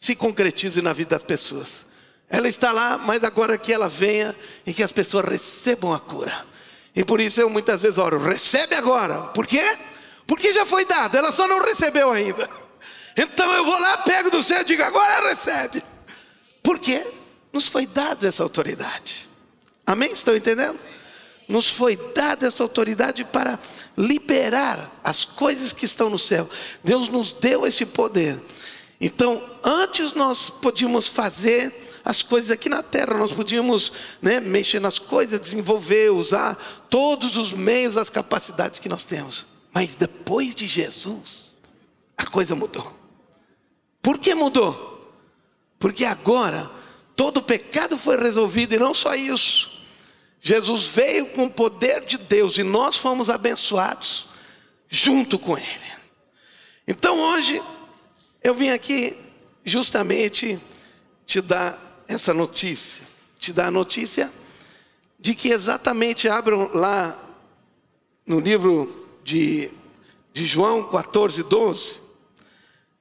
se 0.00 0.16
concretize 0.16 0.80
na 0.80 0.94
vida 0.94 1.18
das 1.18 1.22
pessoas. 1.22 1.86
Ela 2.30 2.48
está 2.48 2.72
lá, 2.72 2.96
mas 2.96 3.22
agora 3.24 3.58
que 3.58 3.72
ela 3.72 3.88
venha 3.88 4.34
e 4.66 4.72
que 4.72 4.82
as 4.82 4.90
pessoas 4.90 5.26
recebam 5.26 5.92
a 5.92 6.00
cura. 6.00 6.46
E 6.94 7.04
por 7.04 7.20
isso 7.20 7.42
eu 7.42 7.50
muitas 7.50 7.82
vezes 7.82 7.98
oro, 7.98 8.18
recebe 8.18 8.74
agora. 8.74 9.20
Por 9.34 9.46
quê? 9.46 9.64
Porque 10.26 10.50
já 10.50 10.64
foi 10.64 10.86
dado, 10.86 11.14
ela 11.14 11.30
só 11.30 11.46
não 11.46 11.62
recebeu 11.62 12.10
ainda. 12.10 12.48
Então 13.18 13.50
eu 13.50 13.64
vou 13.64 13.78
lá, 13.80 13.96
pego 13.98 14.30
do 14.30 14.42
céu 14.42 14.60
e 14.60 14.64
digo, 14.66 14.82
agora 14.82 15.30
recebe. 15.30 15.82
Por 16.62 16.78
quê? 16.78 17.02
Nos 17.50 17.66
foi 17.66 17.86
dado 17.86 18.26
essa 18.26 18.42
autoridade. 18.42 19.26
Amém? 19.86 20.12
Estão 20.12 20.34
entendendo? 20.34 20.78
Nos 21.48 21.70
foi 21.70 21.96
dada 22.14 22.48
essa 22.48 22.62
autoridade 22.62 23.24
para 23.24 23.58
liberar 23.96 24.90
as 25.04 25.24
coisas 25.24 25.72
que 25.72 25.84
estão 25.84 26.10
no 26.10 26.18
céu. 26.18 26.48
Deus 26.82 27.08
nos 27.08 27.32
deu 27.32 27.66
esse 27.66 27.86
poder. 27.86 28.38
Então, 29.00 29.42
antes 29.62 30.14
nós 30.14 30.50
podíamos 30.50 31.06
fazer 31.06 31.72
as 32.04 32.22
coisas 32.22 32.50
aqui 32.50 32.68
na 32.68 32.82
terra, 32.82 33.14
nós 33.14 33.32
podíamos 33.32 33.92
né, 34.22 34.40
mexer 34.40 34.80
nas 34.80 34.98
coisas, 34.98 35.40
desenvolver, 35.40 36.10
usar 36.10 36.86
todos 36.88 37.36
os 37.36 37.52
meios, 37.52 37.96
as 37.96 38.10
capacidades 38.10 38.78
que 38.78 38.88
nós 38.88 39.02
temos. 39.04 39.46
Mas 39.72 39.94
depois 39.96 40.54
de 40.54 40.66
Jesus, 40.66 41.56
a 42.16 42.24
coisa 42.24 42.54
mudou. 42.54 42.90
Por 44.00 44.18
que 44.18 44.34
mudou? 44.34 45.12
Porque 45.78 46.04
agora 46.04 46.70
todo 47.14 47.38
o 47.38 47.42
pecado 47.42 47.96
foi 47.98 48.16
resolvido 48.16 48.74
e 48.74 48.78
não 48.78 48.94
só 48.94 49.14
isso. 49.14 49.75
Jesus 50.46 50.86
veio 50.86 51.26
com 51.30 51.46
o 51.46 51.50
poder 51.50 52.02
de 52.02 52.16
Deus 52.16 52.56
e 52.56 52.62
nós 52.62 52.96
fomos 52.96 53.28
abençoados 53.28 54.28
junto 54.88 55.40
com 55.40 55.58
Ele. 55.58 55.86
Então 56.86 57.18
hoje 57.18 57.60
eu 58.44 58.54
vim 58.54 58.68
aqui 58.68 59.12
justamente 59.64 60.56
te 61.26 61.40
dar 61.40 61.76
essa 62.06 62.32
notícia, 62.32 63.02
te 63.40 63.52
dar 63.52 63.66
a 63.66 63.70
notícia 63.72 64.32
de 65.18 65.34
que 65.34 65.48
exatamente 65.48 66.28
abram 66.28 66.70
lá 66.72 67.20
no 68.24 68.38
livro 68.38 69.04
de, 69.24 69.68
de 70.32 70.46
João 70.46 70.88
14, 70.92 71.42
12, 71.42 71.96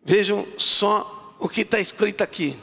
vejam 0.03 0.43
só 0.57 1.35
o 1.37 1.47
que 1.47 1.61
está 1.61 1.79
escrito 1.79 2.23
aqui. 2.23 2.57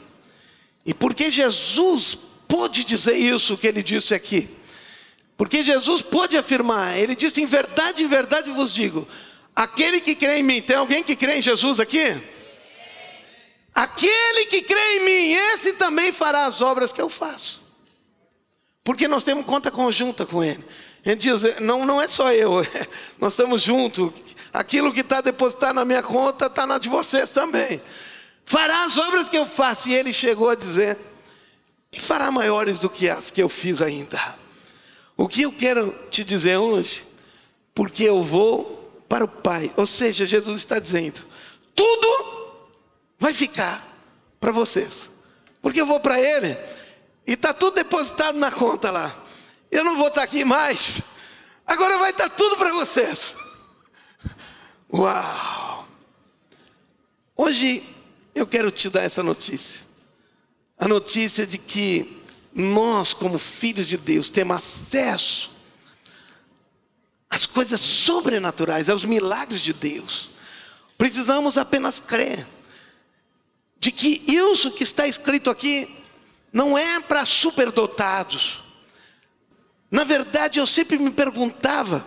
E 0.85 0.93
por 0.93 1.13
que 1.13 1.31
Jesus 1.31 2.17
pôde 2.49 2.83
dizer 2.83 3.15
isso 3.15 3.55
que 3.55 3.67
ele 3.67 3.81
disse 3.81 4.13
aqui? 4.13 4.61
Porque 5.43 5.61
Jesus 5.61 6.01
pôde 6.01 6.37
afirmar, 6.37 6.97
ele 6.97 7.17
disse: 7.17 7.41
em 7.41 7.45
verdade, 7.45 8.01
em 8.01 8.07
verdade 8.07 8.49
vos 8.51 8.73
digo, 8.73 9.05
aquele 9.53 9.99
que 9.99 10.15
crê 10.15 10.37
em 10.37 10.43
mim, 10.43 10.61
tem 10.61 10.77
alguém 10.77 11.03
que 11.03 11.17
crê 11.17 11.37
em 11.37 11.41
Jesus 11.41 11.81
aqui? 11.81 12.05
Aquele 13.75 14.45
que 14.45 14.61
crê 14.61 14.79
em 14.95 15.03
mim, 15.03 15.33
esse 15.33 15.73
também 15.73 16.13
fará 16.13 16.45
as 16.45 16.61
obras 16.61 16.93
que 16.93 17.01
eu 17.01 17.09
faço. 17.09 17.61
Porque 18.85 19.05
nós 19.05 19.21
temos 19.21 19.45
conta 19.45 19.69
conjunta 19.69 20.25
com 20.25 20.41
Ele. 20.41 20.63
Ele 21.05 21.17
diz: 21.17 21.59
não, 21.59 21.85
não 21.85 22.01
é 22.01 22.07
só 22.07 22.31
eu, 22.31 22.65
nós 23.19 23.33
estamos 23.33 23.63
juntos. 23.63 24.13
Aquilo 24.53 24.93
que 24.93 25.01
está 25.01 25.19
depositado 25.19 25.75
na 25.75 25.83
minha 25.83 26.01
conta 26.01 26.45
está 26.45 26.65
na 26.65 26.77
de 26.77 26.87
vocês 26.87 27.31
também. 27.31 27.81
Fará 28.45 28.85
as 28.85 28.97
obras 28.97 29.27
que 29.27 29.37
eu 29.37 29.45
faço. 29.45 29.89
E 29.89 29.93
ele 29.93 30.13
chegou 30.13 30.47
a 30.47 30.55
dizer: 30.55 30.97
e 31.91 31.99
fará 31.99 32.31
maiores 32.31 32.79
do 32.79 32.89
que 32.89 33.09
as 33.09 33.29
que 33.29 33.43
eu 33.43 33.49
fiz 33.49 33.81
ainda. 33.81 34.41
O 35.15 35.27
que 35.27 35.43
eu 35.43 35.51
quero 35.51 35.93
te 36.09 36.23
dizer 36.23 36.57
hoje, 36.57 37.03
porque 37.73 38.03
eu 38.03 38.21
vou 38.21 38.83
para 39.07 39.25
o 39.25 39.27
Pai. 39.27 39.71
Ou 39.77 39.85
seja, 39.85 40.25
Jesus 40.25 40.61
está 40.61 40.79
dizendo: 40.79 41.23
tudo 41.75 42.53
vai 43.19 43.33
ficar 43.33 43.81
para 44.39 44.51
vocês. 44.51 45.09
Porque 45.61 45.79
eu 45.79 45.85
vou 45.85 45.99
para 45.99 46.19
ele 46.19 46.57
e 47.25 47.33
está 47.33 47.53
tudo 47.53 47.75
depositado 47.75 48.37
na 48.37 48.51
conta 48.51 48.91
lá. 48.91 49.13
Eu 49.71 49.83
não 49.83 49.97
vou 49.97 50.07
estar 50.07 50.21
tá 50.21 50.25
aqui 50.25 50.43
mais. 50.43 51.13
Agora 51.65 51.97
vai 51.97 52.09
estar 52.11 52.29
tá 52.29 52.35
tudo 52.35 52.57
para 52.57 52.73
vocês. 52.73 53.35
Uau! 54.91 55.87
Hoje 57.35 57.83
eu 58.35 58.45
quero 58.45 58.69
te 58.69 58.89
dar 58.89 59.03
essa 59.03 59.23
notícia. 59.23 59.81
A 60.77 60.87
notícia 60.87 61.47
de 61.47 61.57
que 61.57 62.21
nós, 62.55 63.13
como 63.13 63.39
filhos 63.39 63.87
de 63.87 63.97
Deus, 63.97 64.29
temos 64.29 64.57
acesso 64.57 65.51
às 67.29 67.45
coisas 67.45 67.81
sobrenaturais, 67.81 68.89
aos 68.89 69.03
milagres 69.03 69.61
de 69.61 69.73
Deus. 69.73 70.29
Precisamos 70.97 71.57
apenas 71.57 71.99
crer 71.99 72.45
de 73.79 73.91
que 73.91 74.23
isso 74.27 74.71
que 74.71 74.83
está 74.83 75.07
escrito 75.07 75.49
aqui 75.49 75.89
não 76.53 76.77
é 76.77 76.99
para 77.01 77.25
superdotados. 77.25 78.59
Na 79.89 80.03
verdade, 80.03 80.59
eu 80.59 80.67
sempre 80.67 80.97
me 80.99 81.11
perguntava, 81.11 82.05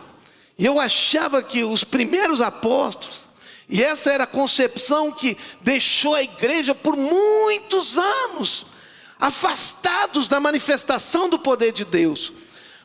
e 0.57 0.64
eu 0.64 0.80
achava 0.80 1.42
que 1.42 1.64
os 1.64 1.82
primeiros 1.84 2.40
apóstolos, 2.40 3.26
e 3.68 3.82
essa 3.82 4.12
era 4.12 4.24
a 4.24 4.28
concepção 4.28 5.11
que 5.11 5.36
deixou 5.61 6.14
a 6.14 6.22
igreja 6.22 6.74
por 6.74 6.97
muitos 6.97 7.99
anos 7.99 8.76
afastados 9.19 10.29
da 10.29 10.41
manifestação 10.41 11.29
do 11.29 11.39
poder 11.39 11.73
de 11.73 11.85
Deus. 11.85 12.33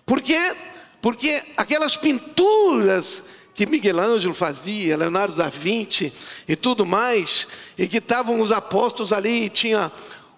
Por 0.06 0.22
quê? 0.22 0.40
Porque 1.02 1.42
aquelas 1.58 1.98
pinturas 1.98 3.24
que 3.54 3.66
Miguel 3.66 4.00
Ângelo 4.00 4.34
fazia, 4.34 4.98
Leonardo 4.98 5.36
da 5.36 5.50
Vinci 5.50 6.12
e 6.48 6.56
tudo 6.56 6.86
mais, 6.86 7.48
e 7.78 7.88
que 7.88 7.98
estavam 7.98 8.40
os 8.42 8.52
apóstolos 8.52 9.12
ali, 9.12 9.46
e 9.46 9.50
tinha 9.50 9.92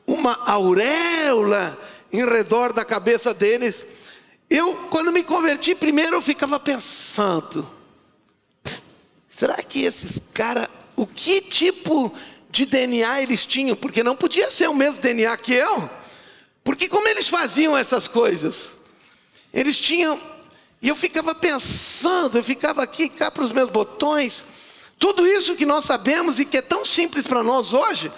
uma 0.05 0.33
auréola 0.45 1.77
em 2.11 2.25
redor 2.25 2.73
da 2.73 2.83
cabeça 2.83 3.33
deles. 3.33 3.85
Eu, 4.49 4.73
quando 4.89 5.11
me 5.11 5.23
converti, 5.23 5.75
primeiro 5.75 6.15
eu 6.15 6.21
ficava 6.21 6.59
pensando: 6.59 7.67
será 9.27 9.55
que 9.63 9.83
esses 9.83 10.31
caras, 10.33 10.67
o 10.95 11.07
que 11.07 11.41
tipo 11.41 12.13
de 12.53 12.67
DNA 12.67 13.23
eles 13.23 13.47
tinham? 13.47 13.75
Porque 13.75 14.03
não 14.03 14.15
podia 14.15 14.51
ser 14.51 14.69
o 14.69 14.75
mesmo 14.75 15.01
DNA 15.01 15.35
que 15.37 15.53
eu. 15.53 15.89
Porque 16.63 16.87
como 16.87 17.07
eles 17.07 17.27
faziam 17.27 17.75
essas 17.75 18.07
coisas? 18.07 18.73
Eles 19.51 19.75
tinham 19.75 20.21
e 20.79 20.87
eu 20.87 20.95
ficava 20.95 21.33
pensando, 21.33 22.37
eu 22.37 22.43
ficava 22.43 22.83
aqui, 22.83 23.09
cá 23.09 23.31
para 23.31 23.43
os 23.43 23.51
meus 23.51 23.71
botões. 23.71 24.43
Tudo 24.99 25.25
isso 25.25 25.55
que 25.55 25.65
nós 25.65 25.85
sabemos 25.85 26.37
e 26.37 26.45
que 26.45 26.57
é 26.57 26.61
tão 26.61 26.85
simples 26.85 27.25
para 27.25 27.41
nós 27.41 27.73
hoje, 27.73 28.11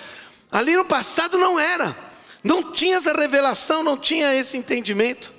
ali 0.51 0.75
no 0.75 0.83
passado 0.83 1.37
não 1.37 1.57
era. 1.57 1.95
Não 2.43 2.73
tinha 2.73 2.97
essa 2.97 3.13
revelação, 3.13 3.83
não 3.83 3.95
tinha 3.95 4.35
esse 4.35 4.57
entendimento. 4.57 5.31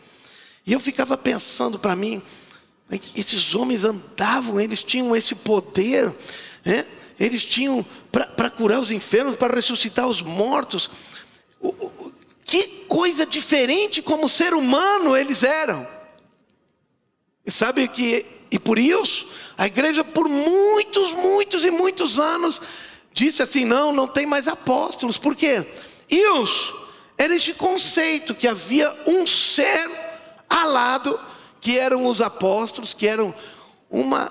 E 0.66 0.72
eu 0.72 0.80
ficava 0.80 1.18
pensando 1.18 1.78
para 1.78 1.94
mim, 1.94 2.22
esses 3.14 3.54
homens 3.54 3.84
andavam, 3.84 4.58
eles 4.58 4.82
tinham 4.82 5.14
esse 5.14 5.34
poder, 5.34 6.10
né? 6.64 6.86
eles 7.18 7.44
tinham 7.44 7.84
para 8.24 8.50
curar 8.50 8.80
os 8.80 8.90
enfermos, 8.90 9.36
para 9.36 9.54
ressuscitar 9.54 10.06
os 10.06 10.22
mortos. 10.22 10.88
Que 12.44 12.62
coisa 12.88 13.26
diferente 13.26 14.00
como 14.00 14.28
ser 14.28 14.54
humano 14.54 15.16
eles 15.16 15.42
eram. 15.42 15.86
E 17.44 17.50
sabe 17.50 17.86
que, 17.88 18.24
e 18.50 18.58
por 18.58 18.78
isso, 18.78 19.28
a 19.58 19.66
igreja 19.66 20.02
por 20.02 20.28
muitos, 20.28 21.12
muitos 21.12 21.64
e 21.64 21.70
muitos 21.70 22.18
anos 22.18 22.60
disse 23.12 23.42
assim: 23.42 23.64
não, 23.64 23.92
não 23.92 24.06
tem 24.06 24.26
mais 24.26 24.48
apóstolos. 24.48 25.18
Por 25.18 25.34
quê? 25.34 25.64
Isso 26.08 26.88
era 27.18 27.34
este 27.34 27.54
conceito 27.54 28.34
que 28.34 28.46
havia 28.46 28.92
um 29.06 29.26
ser 29.26 29.90
alado, 30.48 31.18
que 31.60 31.78
eram 31.78 32.06
os 32.06 32.20
apóstolos, 32.20 32.94
que 32.94 33.06
eram 33.06 33.34
uma, 33.90 34.30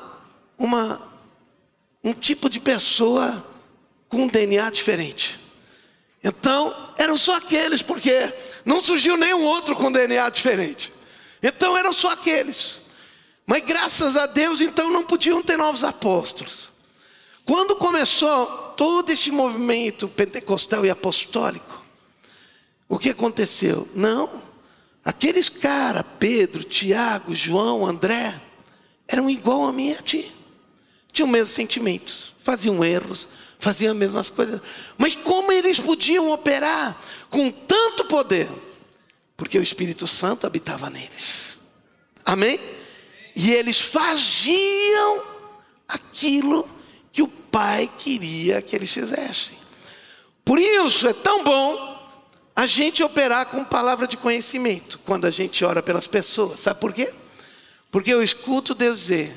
uma, 0.57 1.01
um 2.03 2.13
tipo 2.13 2.49
de 2.49 2.59
pessoa 2.59 3.55
com 4.16 4.24
um 4.24 4.28
DNA 4.28 4.70
diferente. 4.70 5.38
Então, 6.24 6.74
eram 6.97 7.18
só 7.18 7.36
aqueles, 7.36 7.82
porque 7.82 8.11
não 8.63 8.82
surgiu 8.82 9.18
nenhum 9.18 9.43
outro 9.43 9.76
com 9.76 9.91
DNA 9.91 10.30
diferente. 10.30 10.89
Então, 11.43 11.78
eram 11.78 11.91
só 11.91 12.11
aqueles. 12.11 12.80
Mas 13.45 13.66
graças 13.66 14.16
a 14.16 14.26
Deus, 14.26 14.61
então 14.61 14.89
não 14.89 15.03
podiam 15.03 15.41
ter 15.41 15.57
novos 15.57 15.84
apóstolos. 15.84 16.70
Quando 17.45 17.76
começou 17.76 18.45
todo 18.78 19.11
esse 19.11 19.30
movimento 19.32 20.07
pentecostal 20.07 20.86
e 20.86 20.89
apostólico, 20.89 21.84
o 22.88 22.97
que 22.97 23.09
aconteceu? 23.09 23.88
Não, 23.93 24.41
aqueles 25.03 25.49
caras, 25.49 26.05
Pedro, 26.18 26.63
Tiago, 26.63 27.36
João, 27.36 27.86
André, 27.86 28.34
eram 29.09 29.30
igual 29.30 29.66
a 29.66 29.74
mim 29.74 29.89
e 29.89 29.95
a 29.95 30.01
ti. 30.01 30.32
Tinham 31.11 31.28
os 31.28 31.34
mesmos 31.34 31.51
sentimentos, 31.51 32.34
faziam 32.39 32.84
erros, 32.84 33.28
faziam 33.60 33.93
as 33.93 33.97
mesmas 33.97 34.30
coisas. 34.30 34.62
Mas 34.97 35.16
como 35.16 35.51
eles 35.51 35.80
podiam 35.80 36.32
operar 36.32 36.95
com 37.30 37.51
tanto 37.51 38.06
poder? 38.06 38.49
Porque 39.38 39.58
o 39.58 39.64
Espírito 39.64 40.08
Santo 40.08 40.47
habitava 40.47 40.89
neles. 40.89 41.58
Amém? 42.24 42.60
E 43.36 43.51
eles 43.51 43.80
faziam 43.80 45.24
aquilo 45.88 46.68
que 47.12 47.22
o 47.22 47.28
pai 47.28 47.89
queria 47.99 48.62
que 48.62 48.76
eles 48.76 48.91
fizessem. 48.91 49.58
Por 50.43 50.60
isso 50.60 51.08
é 51.08 51.14
tão 51.14 51.43
bom 51.43 51.95
a 52.56 52.66
gente 52.66 53.03
operar 53.03 53.47
com 53.47 53.64
palavra 53.66 54.08
de 54.08 54.16
conhecimento 54.16 54.99
quando 55.06 55.26
a 55.26 55.32
gente 55.32 55.66
ora 55.66 55.84
pelas 55.84 56.08
pessoas. 56.08 56.62
Sabe 56.62 56.80
por 56.80 56.93
quê? 56.93 57.12
Porque 57.91 58.14
eu 58.14 58.24
escuto 58.24 58.74
Deus 58.74 58.99
dizer: 58.99 59.36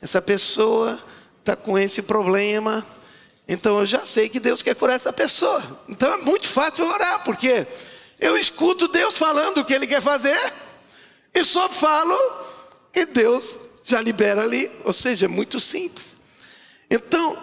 essa 0.00 0.20
pessoa 0.20 0.98
está 1.40 1.54
com 1.54 1.78
esse 1.78 2.02
problema, 2.02 2.84
então 3.48 3.78
eu 3.78 3.86
já 3.86 4.04
sei 4.04 4.28
que 4.28 4.40
Deus 4.40 4.62
quer 4.62 4.74
curar 4.74 4.94
essa 4.94 5.12
pessoa. 5.12 5.62
Então 5.88 6.12
é 6.12 6.16
muito 6.18 6.48
fácil 6.48 6.84
orar, 6.86 7.24
porque 7.24 7.66
eu 8.18 8.36
escuto 8.36 8.88
Deus 8.88 9.16
falando 9.16 9.58
o 9.58 9.64
que 9.64 9.72
Ele 9.72 9.86
quer 9.86 10.02
fazer 10.02 10.52
e 11.34 11.44
só 11.44 11.68
falo 11.68 12.18
e 12.94 13.04
Deus 13.04 13.44
já 13.84 14.00
libera 14.00 14.42
ali, 14.42 14.68
ou 14.84 14.92
seja, 14.92 15.26
é 15.26 15.28
muito 15.28 15.60
simples. 15.60 16.06
Então, 16.90 17.36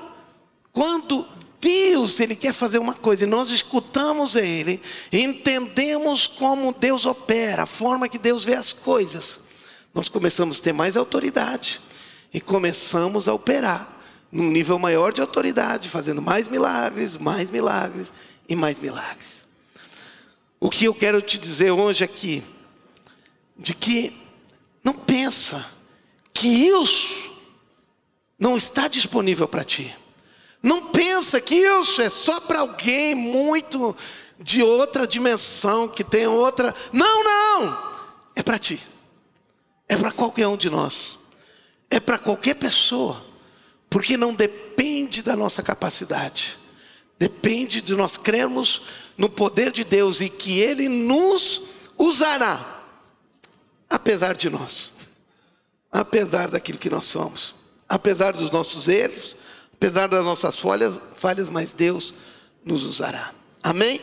quando 0.74 1.26
Deus, 1.62 2.20
Ele 2.20 2.36
quer 2.36 2.54
fazer 2.54 2.80
uma 2.80 2.94
coisa, 2.94 3.24
e 3.24 3.28
nós 3.28 3.50
escutamos 3.50 4.36
Ele, 4.36 4.82
entendemos 5.12 6.28
como 6.28 6.74
Deus 6.74 7.06
opera, 7.06 7.64
a 7.64 7.66
forma 7.68 8.10
que 8.10 8.18
Deus 8.18 8.44
vê 8.44 8.56
as 8.56 8.74
coisas. 8.74 9.40
Nós 9.94 10.10
começamos 10.10 10.60
a 10.60 10.64
ter 10.64 10.74
mais 10.74 10.98
autoridade 10.98 11.80
e 12.34 12.42
começamos 12.42 13.28
a 13.28 13.34
operar 13.34 14.03
num 14.34 14.50
nível 14.50 14.80
maior 14.80 15.14
de 15.14 15.22
autoridade, 15.22 15.88
fazendo 15.90 16.20
mais 16.20 16.48
milagres, 16.48 17.16
mais 17.18 17.52
milagres 17.52 18.08
e 18.50 18.56
mais 18.56 18.80
milagres. 18.80 19.28
O 20.60 20.72
que 20.72 20.86
eu 20.86 20.94
quero 20.94 21.22
te 21.22 21.38
dizer 21.38 21.70
hoje 21.70 22.04
aqui, 22.04 22.44
de 23.56 23.76
que 23.76 24.12
não 24.84 24.94
pensa 24.94 25.64
que 26.34 26.48
isso 26.48 27.44
não 28.40 28.58
está 28.58 28.88
disponível 28.88 29.48
para 29.48 29.64
ti. 29.64 29.96
Não 30.64 30.92
pensa 30.92 31.40
que 31.40 31.56
isso 31.56 32.02
é 32.02 32.10
só 32.10 32.40
para 32.40 32.62
alguém 32.62 33.14
muito 33.14 33.96
de 34.40 34.64
outra 34.64 35.06
dimensão, 35.06 35.88
que 35.88 36.04
tem 36.04 36.26
outra. 36.26 36.74
Não, 36.92 37.24
não! 37.24 37.94
É 38.36 38.42
para 38.42 38.58
ti. 38.58 38.82
É 39.88 39.96
para 39.96 40.12
qualquer 40.12 40.48
um 40.48 40.58
de 40.58 40.72
nós. 40.72 41.20
É 41.88 42.00
para 42.00 42.18
qualquer 42.18 42.56
pessoa. 42.56 43.33
Porque 43.94 44.18
não 44.18 44.34
depende 44.34 45.22
da 45.22 45.36
nossa 45.36 45.62
capacidade. 45.62 46.58
Depende 47.20 47.80
de 47.80 47.94
nós 47.94 48.18
crermos 48.18 48.88
no 49.16 49.30
poder 49.30 49.72
de 49.72 49.84
Deus 49.84 50.20
e 50.20 50.30
que 50.30 50.60
Ele 50.60 50.90
nos 50.90 51.62
usará, 51.96 52.60
apesar 53.88 54.34
de 54.34 54.50
nós, 54.50 54.92
apesar 55.92 56.50
daquilo 56.50 56.80
que 56.80 56.90
nós 56.90 57.06
somos, 57.06 57.54
apesar 57.88 58.34
dos 58.34 58.50
nossos 58.50 58.88
erros, 58.88 59.36
apesar 59.76 60.08
das 60.08 60.26
nossas 60.26 60.56
falhas, 60.56 60.96
falhas, 61.16 61.48
mas 61.48 61.72
Deus 61.72 62.16
nos 62.66 62.86
usará. 62.86 63.32
Amém? 63.62 64.02